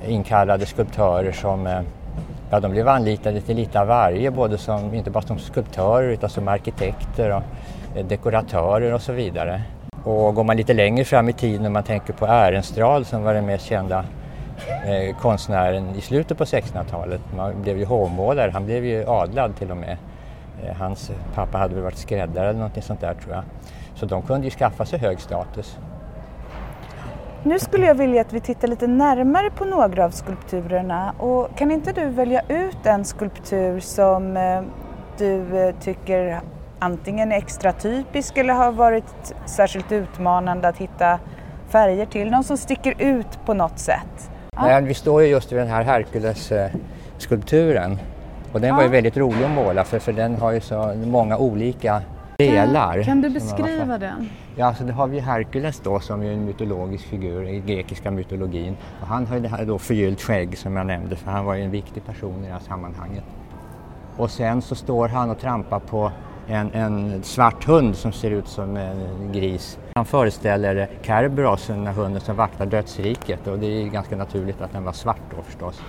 inkallade 0.07 0.66
skulptörer 0.66 1.33
som 1.33 1.66
eh, 1.66 1.81
ja, 2.50 2.61
de 2.61 2.70
blev 2.70 2.88
anlitade 2.88 3.40
till 3.40 3.57
lite 3.57 3.81
av 3.81 3.87
varje, 3.87 4.31
både 4.31 4.59
som, 4.59 4.94
inte 4.94 5.11
bara 5.11 5.22
som 5.22 5.38
skulptörer 5.38 6.09
utan 6.09 6.31
som 6.31 6.48
arkitekter 6.48 7.31
och 7.31 7.42
eh, 7.96 8.07
dekoratörer 8.07 8.94
och 8.94 9.03
så 9.03 9.12
vidare. 9.12 9.62
Och 10.04 10.34
går 10.34 10.44
man 10.44 10.56
lite 10.56 10.74
längre 10.74 11.04
fram 11.04 11.28
i 11.28 11.32
tiden, 11.32 11.66
och 11.66 11.72
man 11.72 11.82
tänker 11.82 12.12
på 12.12 12.26
Ehrenstrahl 12.26 13.04
som 13.04 13.22
var 13.22 13.34
den 13.34 13.46
mest 13.46 13.64
kända 13.64 14.04
eh, 14.86 15.16
konstnären 15.16 15.94
i 15.94 16.00
slutet 16.00 16.38
på 16.38 16.44
1600-talet. 16.44 17.20
Han 17.36 17.62
blev 17.62 17.78
ju 17.78 17.84
hovmålare, 17.84 18.50
han 18.50 18.64
blev 18.64 18.84
ju 18.84 19.04
adlad 19.08 19.56
till 19.56 19.70
och 19.70 19.76
med. 19.76 19.96
Eh, 20.64 20.76
hans 20.76 21.10
pappa 21.34 21.58
hade 21.58 21.74
väl 21.74 21.84
varit 21.84 21.98
skräddare 21.98 22.48
eller 22.48 22.60
något 22.60 22.84
sånt 22.84 23.00
där 23.00 23.14
tror 23.14 23.34
jag. 23.34 23.44
Så 23.94 24.06
de 24.06 24.22
kunde 24.22 24.46
ju 24.46 24.50
skaffa 24.50 24.84
sig 24.84 24.98
hög 24.98 25.20
status. 25.20 25.78
Nu 27.42 27.58
skulle 27.58 27.86
jag 27.86 27.94
vilja 27.94 28.20
att 28.20 28.32
vi 28.32 28.40
tittar 28.40 28.68
lite 28.68 28.86
närmare 28.86 29.50
på 29.50 29.64
några 29.64 30.04
av 30.04 30.10
skulpturerna 30.10 31.14
och 31.18 31.56
kan 31.56 31.70
inte 31.70 31.92
du 31.92 32.08
välja 32.08 32.42
ut 32.48 32.86
en 32.86 33.04
skulptur 33.04 33.80
som 33.80 34.36
eh, 34.36 34.62
du 35.18 35.58
eh, 35.58 35.74
tycker 35.80 36.40
antingen 36.84 37.32
är 37.32 37.36
extra 37.36 37.72
typisk 37.72 38.38
eller 38.38 38.54
har 38.54 38.72
varit 38.72 39.34
särskilt 39.46 39.92
utmanande 39.92 40.68
att 40.68 40.76
hitta 40.76 41.18
färger 41.68 42.06
till? 42.06 42.30
Någon 42.30 42.44
som 42.44 42.56
sticker 42.56 42.94
ut 42.98 43.38
på 43.46 43.54
något 43.54 43.78
sätt? 43.78 44.30
Ja. 44.56 44.80
Vi 44.80 44.94
står 44.94 45.22
ju 45.22 45.28
just 45.28 45.52
vid 45.52 45.58
den 45.58 45.68
här 45.68 45.82
Herkules-skulpturen 45.82 47.98
och 48.52 48.60
den 48.60 48.68
ja. 48.68 48.76
var 48.76 48.82
ju 48.82 48.88
väldigt 48.88 49.16
rolig 49.16 49.44
att 49.44 49.50
måla 49.50 49.84
för, 49.84 49.98
för 49.98 50.12
den 50.12 50.36
har 50.36 50.52
ju 50.52 50.60
så 50.60 50.94
många 51.04 51.38
olika 51.38 52.02
delar. 52.38 52.94
Kan, 52.94 53.04
kan 53.04 53.20
du 53.20 53.30
beskriva 53.30 53.98
den? 53.98 54.30
Ja, 54.56 54.66
alltså 54.66 54.84
det 54.84 54.92
har 54.92 55.06
vi 55.06 55.20
Herkules 55.20 55.80
då 55.80 56.00
som 56.00 56.22
är 56.22 56.32
en 56.32 56.44
mytologisk 56.44 57.04
figur 57.04 57.48
i 57.48 57.60
grekiska 57.60 58.10
mytologin. 58.10 58.76
Och 59.00 59.06
han 59.06 59.26
har 59.26 59.36
ju 59.36 59.42
det 59.42 59.48
här 59.48 59.64
då 59.64 59.78
förgyllt 59.78 60.20
skägg 60.20 60.58
som 60.58 60.76
jag 60.76 60.86
nämnde 60.86 61.16
för 61.16 61.30
han 61.30 61.44
var 61.44 61.54
ju 61.54 61.62
en 61.62 61.70
viktig 61.70 62.06
person 62.06 62.44
i 62.44 62.46
det 62.46 62.52
här 62.52 62.60
sammanhanget. 62.60 63.24
Och 64.16 64.30
sen 64.30 64.62
så 64.62 64.74
står 64.74 65.08
han 65.08 65.30
och 65.30 65.38
trampar 65.38 65.78
på 65.78 66.12
en, 66.48 66.72
en 66.72 67.22
svart 67.22 67.64
hund 67.64 67.96
som 67.96 68.12
ser 68.12 68.30
ut 68.30 68.48
som 68.48 68.76
en 68.76 69.33
gris. 69.33 69.78
Han 69.94 70.04
föreställer 70.04 70.88
Kerberos, 71.02 71.66
den 71.66 71.87
hunden 71.87 72.20
som 72.20 72.37
vaktar 72.37 72.66
dödsriket 72.66 73.46
och 73.46 73.59
det 73.59 73.66
är 73.66 73.87
ganska 73.87 74.16
naturligt 74.16 74.61
att 74.61 74.72
den 74.72 74.85
var 74.85 74.92
svart 74.92 75.22
då 75.37 75.42
förstås. 75.42 75.83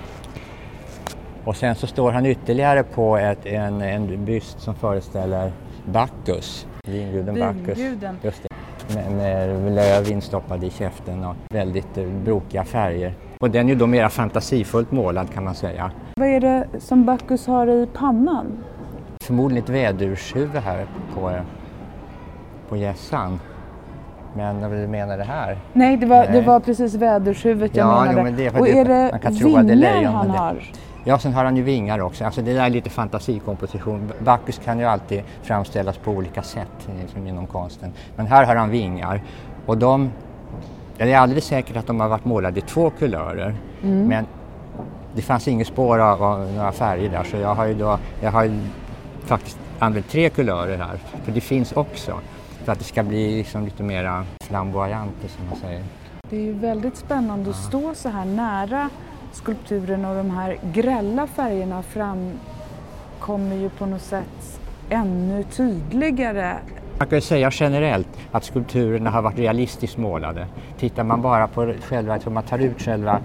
Och 1.44 1.56
sen 1.56 1.76
så 1.76 1.88
står 1.88 2.12
han 2.12 2.26
ytterligare 2.26 2.84
på 2.84 3.18
ett, 3.18 3.46
en, 3.46 3.82
en 3.82 4.26
byst 4.26 4.60
som 4.60 4.76
föreställer 4.76 5.52
Bacchus, 5.86 6.68
vinguden 6.88 7.40
Bacchus. 7.40 7.80
Just 8.22 8.44
det. 8.44 8.50
Med, 8.96 9.12
med 9.12 9.76
löv 9.76 10.12
instoppade 10.12 10.66
i 10.66 10.70
käften 10.70 11.24
och 11.24 11.36
väldigt 11.50 11.98
eh, 11.98 12.08
brokiga 12.08 12.64
färger. 12.64 13.14
Och 13.40 13.50
den 13.50 13.70
är 13.70 13.76
då 13.76 13.88
mera 13.88 14.10
fantasifullt 14.10 14.92
målad 14.92 15.34
kan 15.34 15.44
man 15.44 15.56
säga. 15.56 15.92
Vad 16.16 16.28
är 16.28 16.40
det 16.40 16.68
som 16.80 17.06
Bacchus 17.06 17.48
har 17.48 17.68
i 17.68 17.88
pannan? 17.94 18.64
Förmodligen 19.26 19.64
ett 19.64 19.70
vädurshuvud 19.70 20.62
här 20.62 20.86
på, 21.14 21.32
på 22.70 22.78
gässan. 22.78 23.40
Men 24.36 24.62
vad 24.62 24.72
du 24.72 24.88
menar 24.88 25.18
det 25.18 25.24
här? 25.24 25.58
Nej, 25.74 25.98
det 25.98 26.06
var, 26.06 26.18
Nej. 26.18 26.32
Det 26.32 26.42
var 26.42 26.60
precis 26.60 26.94
vädershuvudet 26.94 27.76
jag 27.76 27.88
ja, 27.88 28.00
menade. 28.00 28.18
Jo, 28.18 28.24
men 28.24 28.36
det, 28.36 28.50
och 28.50 28.66
det, 28.66 28.80
är 28.80 28.86
det 29.64 29.76
vingar 29.76 30.12
han 30.12 30.30
har? 30.30 30.64
Ja, 31.04 31.20
sen 31.20 31.34
har 31.34 31.46
han 31.46 31.58
ju 31.58 31.64
vingar 31.64 32.00
också. 32.00 32.26
Alltså 32.26 32.42
det 32.42 32.54
där 32.54 32.66
är 32.66 32.70
lite 32.70 32.90
fantasikomposition. 32.90 34.12
Bacchus 34.20 34.62
kan 34.66 34.80
ju 34.80 34.86
alltid 34.86 35.24
framställas 35.44 35.98
på 35.98 36.12
olika 36.12 36.44
sätt 36.44 36.90
liksom 37.02 37.28
inom 37.28 37.48
konsten. 37.48 37.94
Men 38.16 38.28
här 38.28 38.46
har 38.46 38.56
han 38.56 38.70
vingar. 38.70 39.22
Och 39.66 39.78
de, 39.78 40.12
det 40.98 41.14
är 41.14 41.18
alldeles 41.18 41.46
säkert 41.46 41.78
att 41.78 41.88
de 41.88 42.00
har 42.00 42.08
varit 42.08 42.26
målade 42.26 42.60
i 42.60 42.62
två 42.62 42.90
kulörer. 42.90 43.56
Mm. 43.84 44.08
Men 44.08 44.26
det 45.16 45.22
fanns 45.22 45.48
inget 45.48 45.68
spår 45.68 46.00
av, 46.00 46.24
av, 46.24 46.52
några 46.52 46.72
färger 46.72 47.10
där 47.10 47.24
så 47.24 47.38
jag 47.38 47.56
har 47.56 47.66
ju 47.66 47.74
då, 47.74 48.00
jag 48.22 48.32
har 48.32 48.52
faktiskt 49.26 49.60
använt 49.80 50.10
tre 50.10 50.30
kulörer 50.30 50.78
här. 50.78 50.98
För 51.24 51.32
det 51.32 51.42
finns 51.42 51.72
också. 51.72 52.20
För 52.64 52.72
att 52.72 52.80
det 52.80 52.86
ska 52.86 53.04
bli 53.04 53.38
liksom 53.38 53.66
lite 53.66 53.84
mera 53.84 54.26
flamboyant 54.40 55.16
som 55.22 55.48
man 55.50 55.56
säger. 55.56 55.84
Det 56.30 56.36
är 56.36 56.42
ju 56.42 56.54
väldigt 56.54 56.98
spännande 56.98 57.50
att 57.50 57.56
stå 57.56 57.96
så 57.96 58.10
här 58.10 58.26
nära 58.26 58.90
skulpturen 59.32 60.06
och 60.06 60.16
de 60.16 60.30
här 60.30 60.58
grälla 60.74 61.28
färgerna 61.28 61.84
framkommer 61.84 63.56
ju 63.56 63.70
på 63.70 63.86
något 63.86 64.02
sätt 64.02 64.60
ännu 64.90 65.44
tydligare. 65.44 66.56
Man 67.00 67.08
kan 67.08 67.22
säga 67.22 67.50
generellt 67.54 68.08
att 68.32 68.44
skulpturerna 68.44 69.10
har 69.10 69.22
varit 69.22 69.40
realistiskt 69.40 69.98
målade. 69.98 70.48
Tittar 70.80 71.04
man 71.04 71.22
bara 71.22 71.48
på 71.48 71.74
själva, 71.82 72.20
om 72.26 72.34
man 72.34 72.44
tar 72.44 72.60
ut 72.60 72.82
själva 72.82 73.20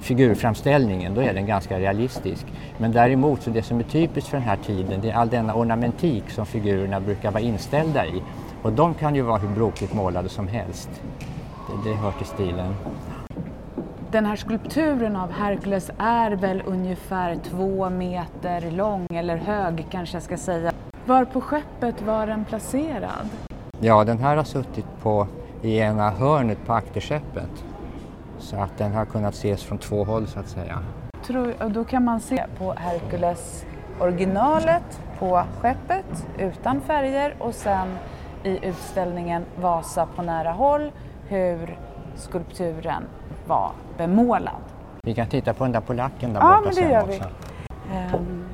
figurframställningen, 0.00 1.14
då 1.14 1.20
är 1.20 1.34
den 1.34 1.46
ganska 1.46 1.78
realistisk. 1.78 2.46
Men 2.78 2.92
däremot, 2.92 3.42
så 3.42 3.50
det 3.50 3.62
som 3.62 3.78
är 3.78 3.82
typiskt 3.82 4.30
för 4.30 4.36
den 4.36 4.46
här 4.46 4.56
tiden, 4.56 5.00
det 5.00 5.10
är 5.10 5.14
all 5.14 5.28
denna 5.28 5.54
ornamentik 5.54 6.30
som 6.30 6.46
figurerna 6.46 7.00
brukar 7.00 7.30
vara 7.30 7.42
inställda 7.42 8.06
i. 8.06 8.22
Och 8.62 8.72
de 8.72 8.94
kan 8.94 9.14
ju 9.14 9.22
vara 9.22 9.38
hur 9.38 9.48
brokigt 9.48 9.94
målade 9.94 10.28
som 10.28 10.48
helst. 10.48 10.90
Det, 11.68 11.90
det 11.90 11.96
hör 11.96 12.12
till 12.12 12.26
stilen. 12.26 12.74
Den 14.10 14.26
här 14.26 14.36
skulpturen 14.36 15.16
av 15.16 15.32
Herkules 15.32 15.90
är 15.98 16.30
väl 16.30 16.62
ungefär 16.66 17.36
två 17.50 17.90
meter 17.90 18.70
lång, 18.70 19.06
eller 19.10 19.36
hög 19.36 19.86
kanske 19.90 20.16
jag 20.16 20.22
ska 20.22 20.36
säga. 20.36 20.72
Var 21.06 21.24
på 21.24 21.40
skeppet 21.40 22.02
var 22.02 22.26
den 22.26 22.44
placerad? 22.44 23.28
Ja, 23.80 24.04
den 24.04 24.18
här 24.18 24.36
har 24.36 24.44
suttit 24.44 24.86
på, 25.02 25.26
i 25.62 25.78
ena 25.78 26.10
hörnet 26.10 26.66
på 26.66 26.72
akterskeppet. 26.72 27.64
Så 28.38 28.56
att 28.56 28.78
den 28.78 28.92
har 28.92 29.04
kunnat 29.04 29.34
ses 29.34 29.64
från 29.64 29.78
två 29.78 30.04
håll 30.04 30.26
så 30.26 30.40
att 30.40 30.48
säga. 30.48 30.78
Tror, 31.26 31.62
och 31.62 31.70
då 31.70 31.84
kan 31.84 32.04
man 32.04 32.20
se 32.20 32.44
på 32.58 32.72
Herkules 32.72 33.64
originalet 34.00 35.00
på 35.18 35.42
skeppet 35.60 36.26
utan 36.38 36.80
färger 36.80 37.34
och 37.38 37.54
sen 37.54 37.98
i 38.44 38.66
utställningen 38.66 39.44
Vasa 39.60 40.06
på 40.16 40.22
nära 40.22 40.52
håll 40.52 40.92
hur 41.28 41.78
skulpturen 42.14 43.04
var 43.46 43.72
bemålad. 43.96 44.62
Vi 45.02 45.14
kan 45.14 45.26
titta 45.28 45.54
på 45.54 45.64
den 45.64 45.72
där 45.72 45.80
polacken 45.80 46.32
där 46.32 46.40
ja, 46.40 46.62
borta 46.64 46.72
men 46.74 46.84
det 46.84 46.92
gör 46.92 47.06
vi. 47.06 47.20
Um, 48.16 48.44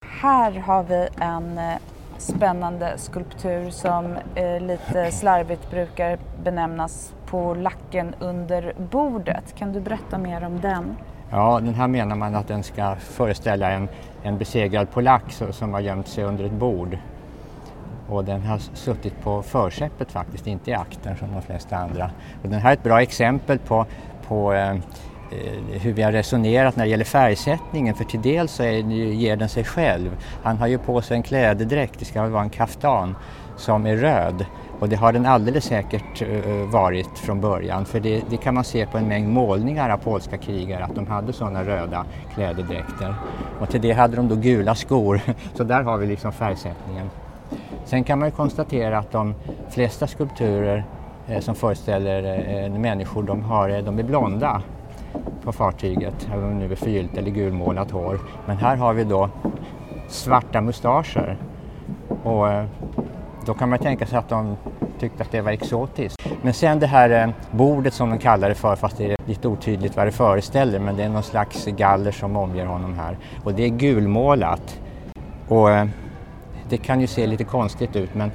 här 0.00 0.52
har 0.52 0.82
vi 0.82 1.08
en 1.20 1.58
eh, 1.58 1.76
spännande 2.20 2.98
skulptur 2.98 3.70
som 3.70 4.16
eh, 4.34 4.60
lite 4.60 5.10
slarvigt 5.10 5.70
brukar 5.70 6.18
benämnas 6.44 7.14
på 7.26 7.54
lacken 7.54 8.14
under 8.20 8.74
bordet. 8.90 9.54
Kan 9.54 9.72
du 9.72 9.80
berätta 9.80 10.18
mer 10.18 10.44
om 10.44 10.60
den? 10.60 10.96
Ja, 11.30 11.60
den 11.62 11.74
här 11.74 11.88
menar 11.88 12.16
man 12.16 12.34
att 12.34 12.48
den 12.48 12.62
ska 12.62 12.96
föreställa 12.96 13.70
en, 13.70 13.88
en 14.22 14.38
besegrad 14.38 14.90
polack 14.90 15.32
som 15.50 15.72
har 15.72 15.80
gömt 15.80 16.08
sig 16.08 16.24
under 16.24 16.44
ett 16.44 16.52
bord. 16.52 16.98
Och 18.08 18.24
den 18.24 18.42
har 18.42 18.58
suttit 18.58 19.22
på 19.22 19.42
förskeppet 19.42 20.12
faktiskt, 20.12 20.46
inte 20.46 20.70
i 20.70 20.74
akten 20.74 21.16
som 21.16 21.28
de 21.32 21.42
flesta 21.42 21.76
andra. 21.76 22.10
Och 22.42 22.48
den 22.48 22.60
här 22.60 22.70
är 22.70 22.74
ett 22.74 22.82
bra 22.82 23.02
exempel 23.02 23.58
på, 23.58 23.86
på 24.28 24.52
eh, 24.52 24.76
Eh, 25.30 25.80
hur 25.80 25.92
vi 25.92 26.02
har 26.02 26.12
resonerat 26.12 26.76
när 26.76 26.84
det 26.84 26.90
gäller 26.90 27.04
färgsättningen 27.04 27.94
för 27.94 28.04
till 28.04 28.22
dels 28.22 28.52
så 28.52 28.62
är, 28.62 28.78
ger 28.92 29.36
den 29.36 29.48
sig 29.48 29.64
själv. 29.64 30.16
Han 30.42 30.58
har 30.58 30.66
ju 30.66 30.78
på 30.78 31.02
sig 31.02 31.16
en 31.16 31.22
klädedräkt, 31.22 31.98
det 31.98 32.04
ska 32.04 32.28
vara 32.28 32.42
en 32.42 32.50
kaftan, 32.50 33.16
som 33.56 33.86
är 33.86 33.96
röd 33.96 34.46
och 34.80 34.88
det 34.88 34.96
har 34.96 35.12
den 35.12 35.26
alldeles 35.26 35.64
säkert 35.64 36.22
eh, 36.22 36.70
varit 36.72 37.18
från 37.18 37.40
början 37.40 37.84
för 37.84 38.00
det, 38.00 38.22
det, 38.30 38.36
kan 38.36 38.54
man 38.54 38.64
se 38.64 38.86
på 38.86 38.98
en 38.98 39.08
mängd 39.08 39.28
målningar 39.28 39.90
av 39.90 39.96
polska 39.96 40.38
krigare 40.38 40.84
att 40.84 40.94
de 40.94 41.06
hade 41.06 41.32
sådana 41.32 41.64
röda 41.64 42.04
klädedräkter. 42.34 43.14
Och 43.60 43.68
till 43.68 43.80
det 43.80 43.92
hade 43.92 44.16
de 44.16 44.28
då 44.28 44.34
gula 44.34 44.74
skor, 44.74 45.20
så 45.54 45.64
där 45.64 45.82
har 45.82 45.98
vi 45.98 46.06
liksom 46.06 46.32
färgsättningen. 46.32 47.10
Sen 47.84 48.04
kan 48.04 48.18
man 48.18 48.28
ju 48.28 48.32
konstatera 48.32 48.98
att 48.98 49.12
de 49.12 49.34
flesta 49.70 50.06
skulpturer 50.06 50.84
eh, 51.28 51.40
som 51.40 51.54
föreställer 51.54 52.68
människor 52.68 53.22
de, 53.22 53.42
har, 53.42 53.82
de 53.82 53.98
är 53.98 54.02
blonda 54.02 54.62
på 55.44 55.52
fartyget, 55.52 56.28
även 56.32 56.44
om 56.44 56.58
nu 56.58 56.72
är 56.72 56.76
förgyllt 56.76 57.16
eller 57.16 57.30
gulmålat 57.30 57.90
hår. 57.90 58.18
Men 58.46 58.56
här 58.56 58.76
har 58.76 58.92
vi 58.92 59.04
då 59.04 59.28
svarta 60.08 60.60
mustascher. 60.60 61.36
Och 62.22 62.48
eh, 62.52 62.64
då 63.46 63.54
kan 63.54 63.68
man 63.68 63.78
tänka 63.78 64.06
sig 64.06 64.18
att 64.18 64.28
de 64.28 64.56
tyckte 64.98 65.22
att 65.22 65.30
det 65.30 65.40
var 65.40 65.52
exotiskt. 65.52 66.28
Men 66.42 66.54
sen 66.54 66.78
det 66.78 66.86
här 66.86 67.10
eh, 67.10 67.30
bordet 67.50 67.94
som 67.94 68.10
de 68.10 68.18
kallar 68.18 68.48
det 68.48 68.54
för, 68.54 68.76
fast 68.76 68.96
det 68.96 69.12
är 69.12 69.16
lite 69.26 69.48
otydligt 69.48 69.96
vad 69.96 70.06
det 70.06 70.12
föreställer, 70.12 70.78
men 70.78 70.96
det 70.96 71.02
är 71.02 71.08
någon 71.08 71.22
slags 71.22 71.66
galler 71.66 72.12
som 72.12 72.36
omger 72.36 72.66
honom 72.66 72.94
här. 72.94 73.18
Och 73.44 73.54
det 73.54 73.64
är 73.64 73.68
gulmålat. 73.68 74.80
Och 75.48 75.70
eh, 75.70 75.86
det 76.68 76.76
kan 76.76 77.00
ju 77.00 77.06
se 77.06 77.26
lite 77.26 77.44
konstigt 77.44 77.96
ut, 77.96 78.14
men 78.14 78.30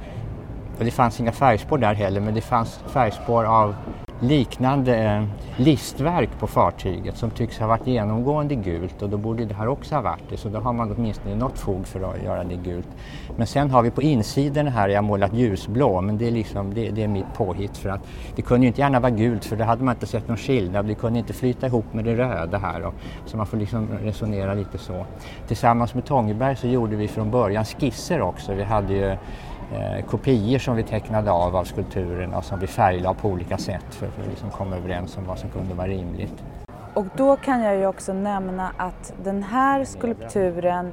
och 0.78 0.84
det 0.84 0.90
fanns 0.90 1.20
inga 1.20 1.32
färgspår 1.32 1.78
där 1.78 1.94
heller, 1.94 2.20
men 2.20 2.34
det 2.34 2.40
fanns 2.40 2.80
färgspår 2.86 3.44
av 3.44 3.74
liknande 4.20 4.96
eh, 4.96 5.24
listverk 5.56 6.30
på 6.38 6.46
fartyget 6.46 7.16
som 7.16 7.30
tycks 7.30 7.58
ha 7.58 7.66
varit 7.66 7.86
genomgående 7.86 8.54
gult 8.54 9.02
och 9.02 9.08
då 9.08 9.16
borde 9.16 9.44
det 9.44 9.54
här 9.54 9.68
också 9.68 9.94
ha 9.94 10.02
varit 10.02 10.22
det 10.28 10.36
så 10.36 10.48
då 10.48 10.58
har 10.58 10.72
man 10.72 10.94
åtminstone 10.96 11.34
något 11.34 11.58
fog 11.58 11.86
för 11.86 12.00
att 12.00 12.22
göra 12.22 12.44
det 12.44 12.56
gult. 12.56 12.88
Men 13.36 13.46
sen 13.46 13.70
har 13.70 13.82
vi 13.82 13.90
på 13.90 14.02
insidan 14.02 14.66
här, 14.66 14.88
jag 14.88 14.96
har 14.96 15.02
målat 15.02 15.34
ljusblå 15.34 16.00
men 16.00 16.18
det 16.18 16.26
är, 16.26 16.30
liksom, 16.30 16.74
det, 16.74 16.90
det 16.90 17.02
är 17.02 17.08
mitt 17.08 17.34
påhitt 17.36 17.76
för 17.76 17.88
att 17.88 18.00
det 18.36 18.42
kunde 18.42 18.66
ju 18.66 18.68
inte 18.68 18.80
gärna 18.80 19.00
vara 19.00 19.10
gult 19.10 19.44
för 19.44 19.56
då 19.56 19.64
hade 19.64 19.84
man 19.84 19.94
inte 19.94 20.06
sett 20.06 20.28
någon 20.28 20.36
skillnad, 20.36 20.86
det 20.86 20.94
kunde 20.94 21.18
inte 21.18 21.32
flyta 21.32 21.66
ihop 21.66 21.92
med 21.92 22.04
det 22.04 22.14
röda 22.14 22.58
här 22.58 22.82
och, 22.82 22.94
så 23.26 23.36
man 23.36 23.46
får 23.46 23.56
liksom 23.56 23.88
resonera 24.02 24.54
lite 24.54 24.78
så. 24.78 25.06
Tillsammans 25.46 25.94
med 25.94 26.04
Tångeberg 26.04 26.56
så 26.56 26.66
gjorde 26.66 26.96
vi 26.96 27.08
från 27.08 27.30
början 27.30 27.64
skisser 27.64 28.20
också, 28.20 28.54
vi 28.54 28.62
hade 28.62 28.94
ju 28.94 29.16
eh, 29.72 30.04
kopior 30.04 30.58
som 30.58 30.76
vi 30.76 30.82
tecknade 30.82 31.30
av 31.30 31.56
av 31.56 31.64
skulpturerna 31.64 32.42
som 32.42 32.58
vi 32.60 32.66
färglade 32.66 33.18
på 33.18 33.28
olika 33.28 33.58
sätt 33.58 33.84
för, 33.90 34.06
för 34.06 34.22
att 34.22 34.28
liksom 34.28 34.50
komma 34.50 34.76
överens 34.76 35.16
om 35.16 35.26
vad 35.26 35.38
som 35.38 35.50
kunde 35.50 35.74
vara 35.74 35.88
rimligt. 35.88 36.44
Och 36.94 37.06
då 37.16 37.36
kan 37.36 37.62
jag 37.62 37.76
ju 37.76 37.86
också 37.86 38.12
nämna 38.12 38.72
att 38.76 39.14
den 39.22 39.42
här 39.42 39.84
skulpturen 39.84 40.92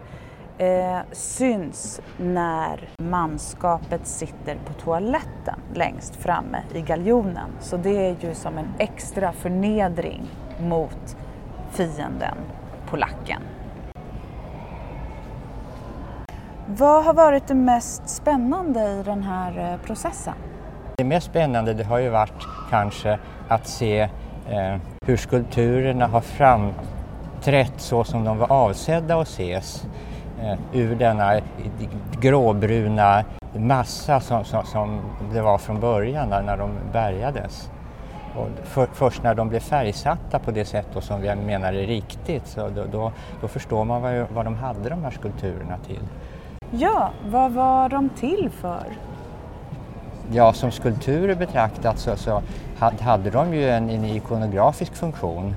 eh, 0.57 0.99
syns 1.11 2.01
när 2.17 2.89
manskapet 2.97 4.07
sitter 4.07 4.57
på 4.65 4.73
toaletten 4.73 5.59
längst 5.73 6.15
framme 6.15 6.57
i 6.73 6.81
galjonen. 6.81 7.49
Så 7.59 7.77
det 7.77 8.07
är 8.07 8.15
ju 8.19 8.35
som 8.35 8.57
en 8.57 8.67
extra 8.77 9.31
förnedring 9.31 10.21
mot 10.59 11.17
fienden, 11.71 12.37
polacken. 12.89 13.41
Vad 16.67 17.05
har 17.05 17.13
varit 17.13 17.47
det 17.47 17.53
mest 17.53 18.09
spännande 18.09 18.79
i 18.79 19.03
den 19.05 19.23
här 19.23 19.71
eh, 19.73 19.85
processen? 19.85 20.33
Det 20.97 21.03
mest 21.03 21.25
spännande 21.25 21.73
det 21.73 21.83
har 21.83 21.97
ju 21.99 22.09
varit 22.09 22.47
kanske 22.69 23.19
att 23.47 23.67
se 23.67 23.99
eh, 24.49 24.75
hur 25.05 25.17
skulpturerna 25.17 26.07
har 26.07 26.21
framträtt 26.21 27.73
så 27.77 28.03
som 28.03 28.23
de 28.23 28.37
var 28.37 28.51
avsedda 28.51 29.21
att 29.21 29.27
ses 29.27 29.85
eh, 30.41 30.59
ur 30.73 30.95
denna 30.95 31.35
eh, 31.35 31.41
gråbruna 32.19 33.23
massa 33.53 34.19
som, 34.19 34.45
som, 34.45 34.65
som, 34.65 35.01
det 35.33 35.41
var 35.41 35.57
från 35.57 35.79
början 35.79 36.29
när 36.29 36.57
de 36.57 36.71
bärgades. 36.93 37.69
Och 38.35 38.47
för, 38.63 38.87
först 38.93 39.23
när 39.23 39.35
de 39.35 39.49
blev 39.49 39.59
färgsatta 39.59 40.39
på 40.39 40.51
det 40.51 40.65
sätt 40.65 40.87
som 40.99 41.21
vi 41.21 41.35
menar 41.35 41.73
är 41.73 41.87
riktigt 41.87 42.47
så 42.47 42.69
då, 42.69 42.85
då, 42.91 43.11
då 43.41 43.47
förstår 43.47 43.85
man 43.85 44.01
vad, 44.01 44.25
vad 44.33 44.45
de 44.45 44.55
hade 44.55 44.89
de 44.89 45.03
här 45.03 45.11
skulpturerna 45.11 45.77
till. 45.87 46.01
Ja, 46.77 47.11
vad 47.25 47.51
var 47.51 47.89
de 47.89 48.09
till 48.09 48.49
för? 48.49 48.85
Ja, 50.31 50.53
som 50.53 50.71
skulpturer 50.71 51.35
betraktat 51.35 51.99
så, 51.99 52.15
så 52.15 52.41
hade 52.99 53.29
de 53.29 53.53
ju 53.53 53.69
en, 53.69 53.89
en 53.89 54.05
ikonografisk 54.05 54.95
funktion. 54.95 55.55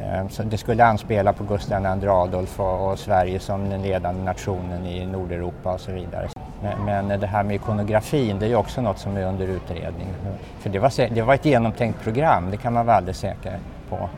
Eh, 0.00 0.28
så 0.28 0.42
det 0.42 0.58
skulle 0.58 0.84
anspela 0.84 1.32
på 1.32 1.44
Gustav 1.44 1.82
II 2.02 2.08
Adolf 2.08 2.60
och, 2.60 2.90
och, 2.90 2.98
Sverige 2.98 3.38
som 3.38 3.70
den 3.70 3.82
ledande 3.82 4.22
nationen 4.22 4.86
i 4.86 5.06
Nordeuropa 5.06 5.72
och 5.72 5.80
så 5.80 5.92
vidare. 5.92 6.28
Men, 6.62 7.06
men, 7.08 7.20
det 7.20 7.26
här 7.26 7.42
med 7.42 7.56
ikonografin, 7.56 8.38
det 8.38 8.46
är 8.46 8.50
ju 8.50 8.56
också 8.56 8.80
något 8.80 8.98
som 8.98 9.16
är 9.16 9.24
under 9.24 9.46
utredning. 9.46 10.08
För 10.58 10.70
det 10.70 10.78
var, 10.78 11.14
det 11.14 11.22
var 11.22 11.34
ett 11.34 11.44
genomtänkt 11.44 12.00
program, 12.02 12.50
det 12.50 12.56
kan 12.56 12.72
man 12.72 12.86
vara 12.86 12.96
alldeles 12.96 13.18
säker 13.18 13.58
på. 13.88 14.08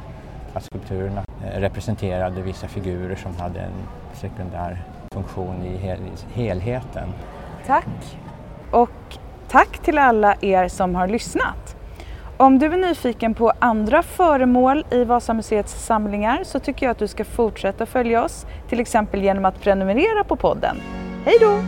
Att 0.55 0.65
skulpturerna 0.65 1.25
eh, 1.45 1.61
representerade 1.61 2.43
vissa 2.43 2.69
figurer 2.69 3.17
som 3.17 3.37
hade 3.37 3.61
en 3.61 3.73
sekundär 4.15 4.83
funktion 5.17 5.65
i 5.65 5.77
hel 5.77 5.99
helheten. 6.35 7.09
Tack! 7.67 8.19
Och 8.71 9.17
tack 9.49 9.79
till 9.79 9.99
alla 9.99 10.35
er 10.41 10.69
som 10.69 10.95
har 10.95 11.09
lyssnat. 11.09 11.77
Om 12.37 12.59
du 12.59 12.67
är 12.67 12.77
nyfiken 12.77 13.35
på 13.35 13.53
andra 13.59 14.03
föremål 14.03 14.85
i 14.91 15.05
Vasamuseets 15.05 15.87
samlingar 15.87 16.45
så 16.45 16.59
tycker 16.59 16.87
jag 16.87 16.91
att 16.91 16.99
du 16.99 17.09
ska 17.09 17.25
fortsätta 17.25 17.87
följa 17.87 18.25
oss, 18.25 18.47
till 18.69 18.81
exempel 18.81 19.23
genom 19.23 19.45
att 19.45 19.61
prenumerera 19.61 20.25
på 20.25 20.37
podden. 20.37 20.77
Hej 21.25 21.37
då! 21.41 21.59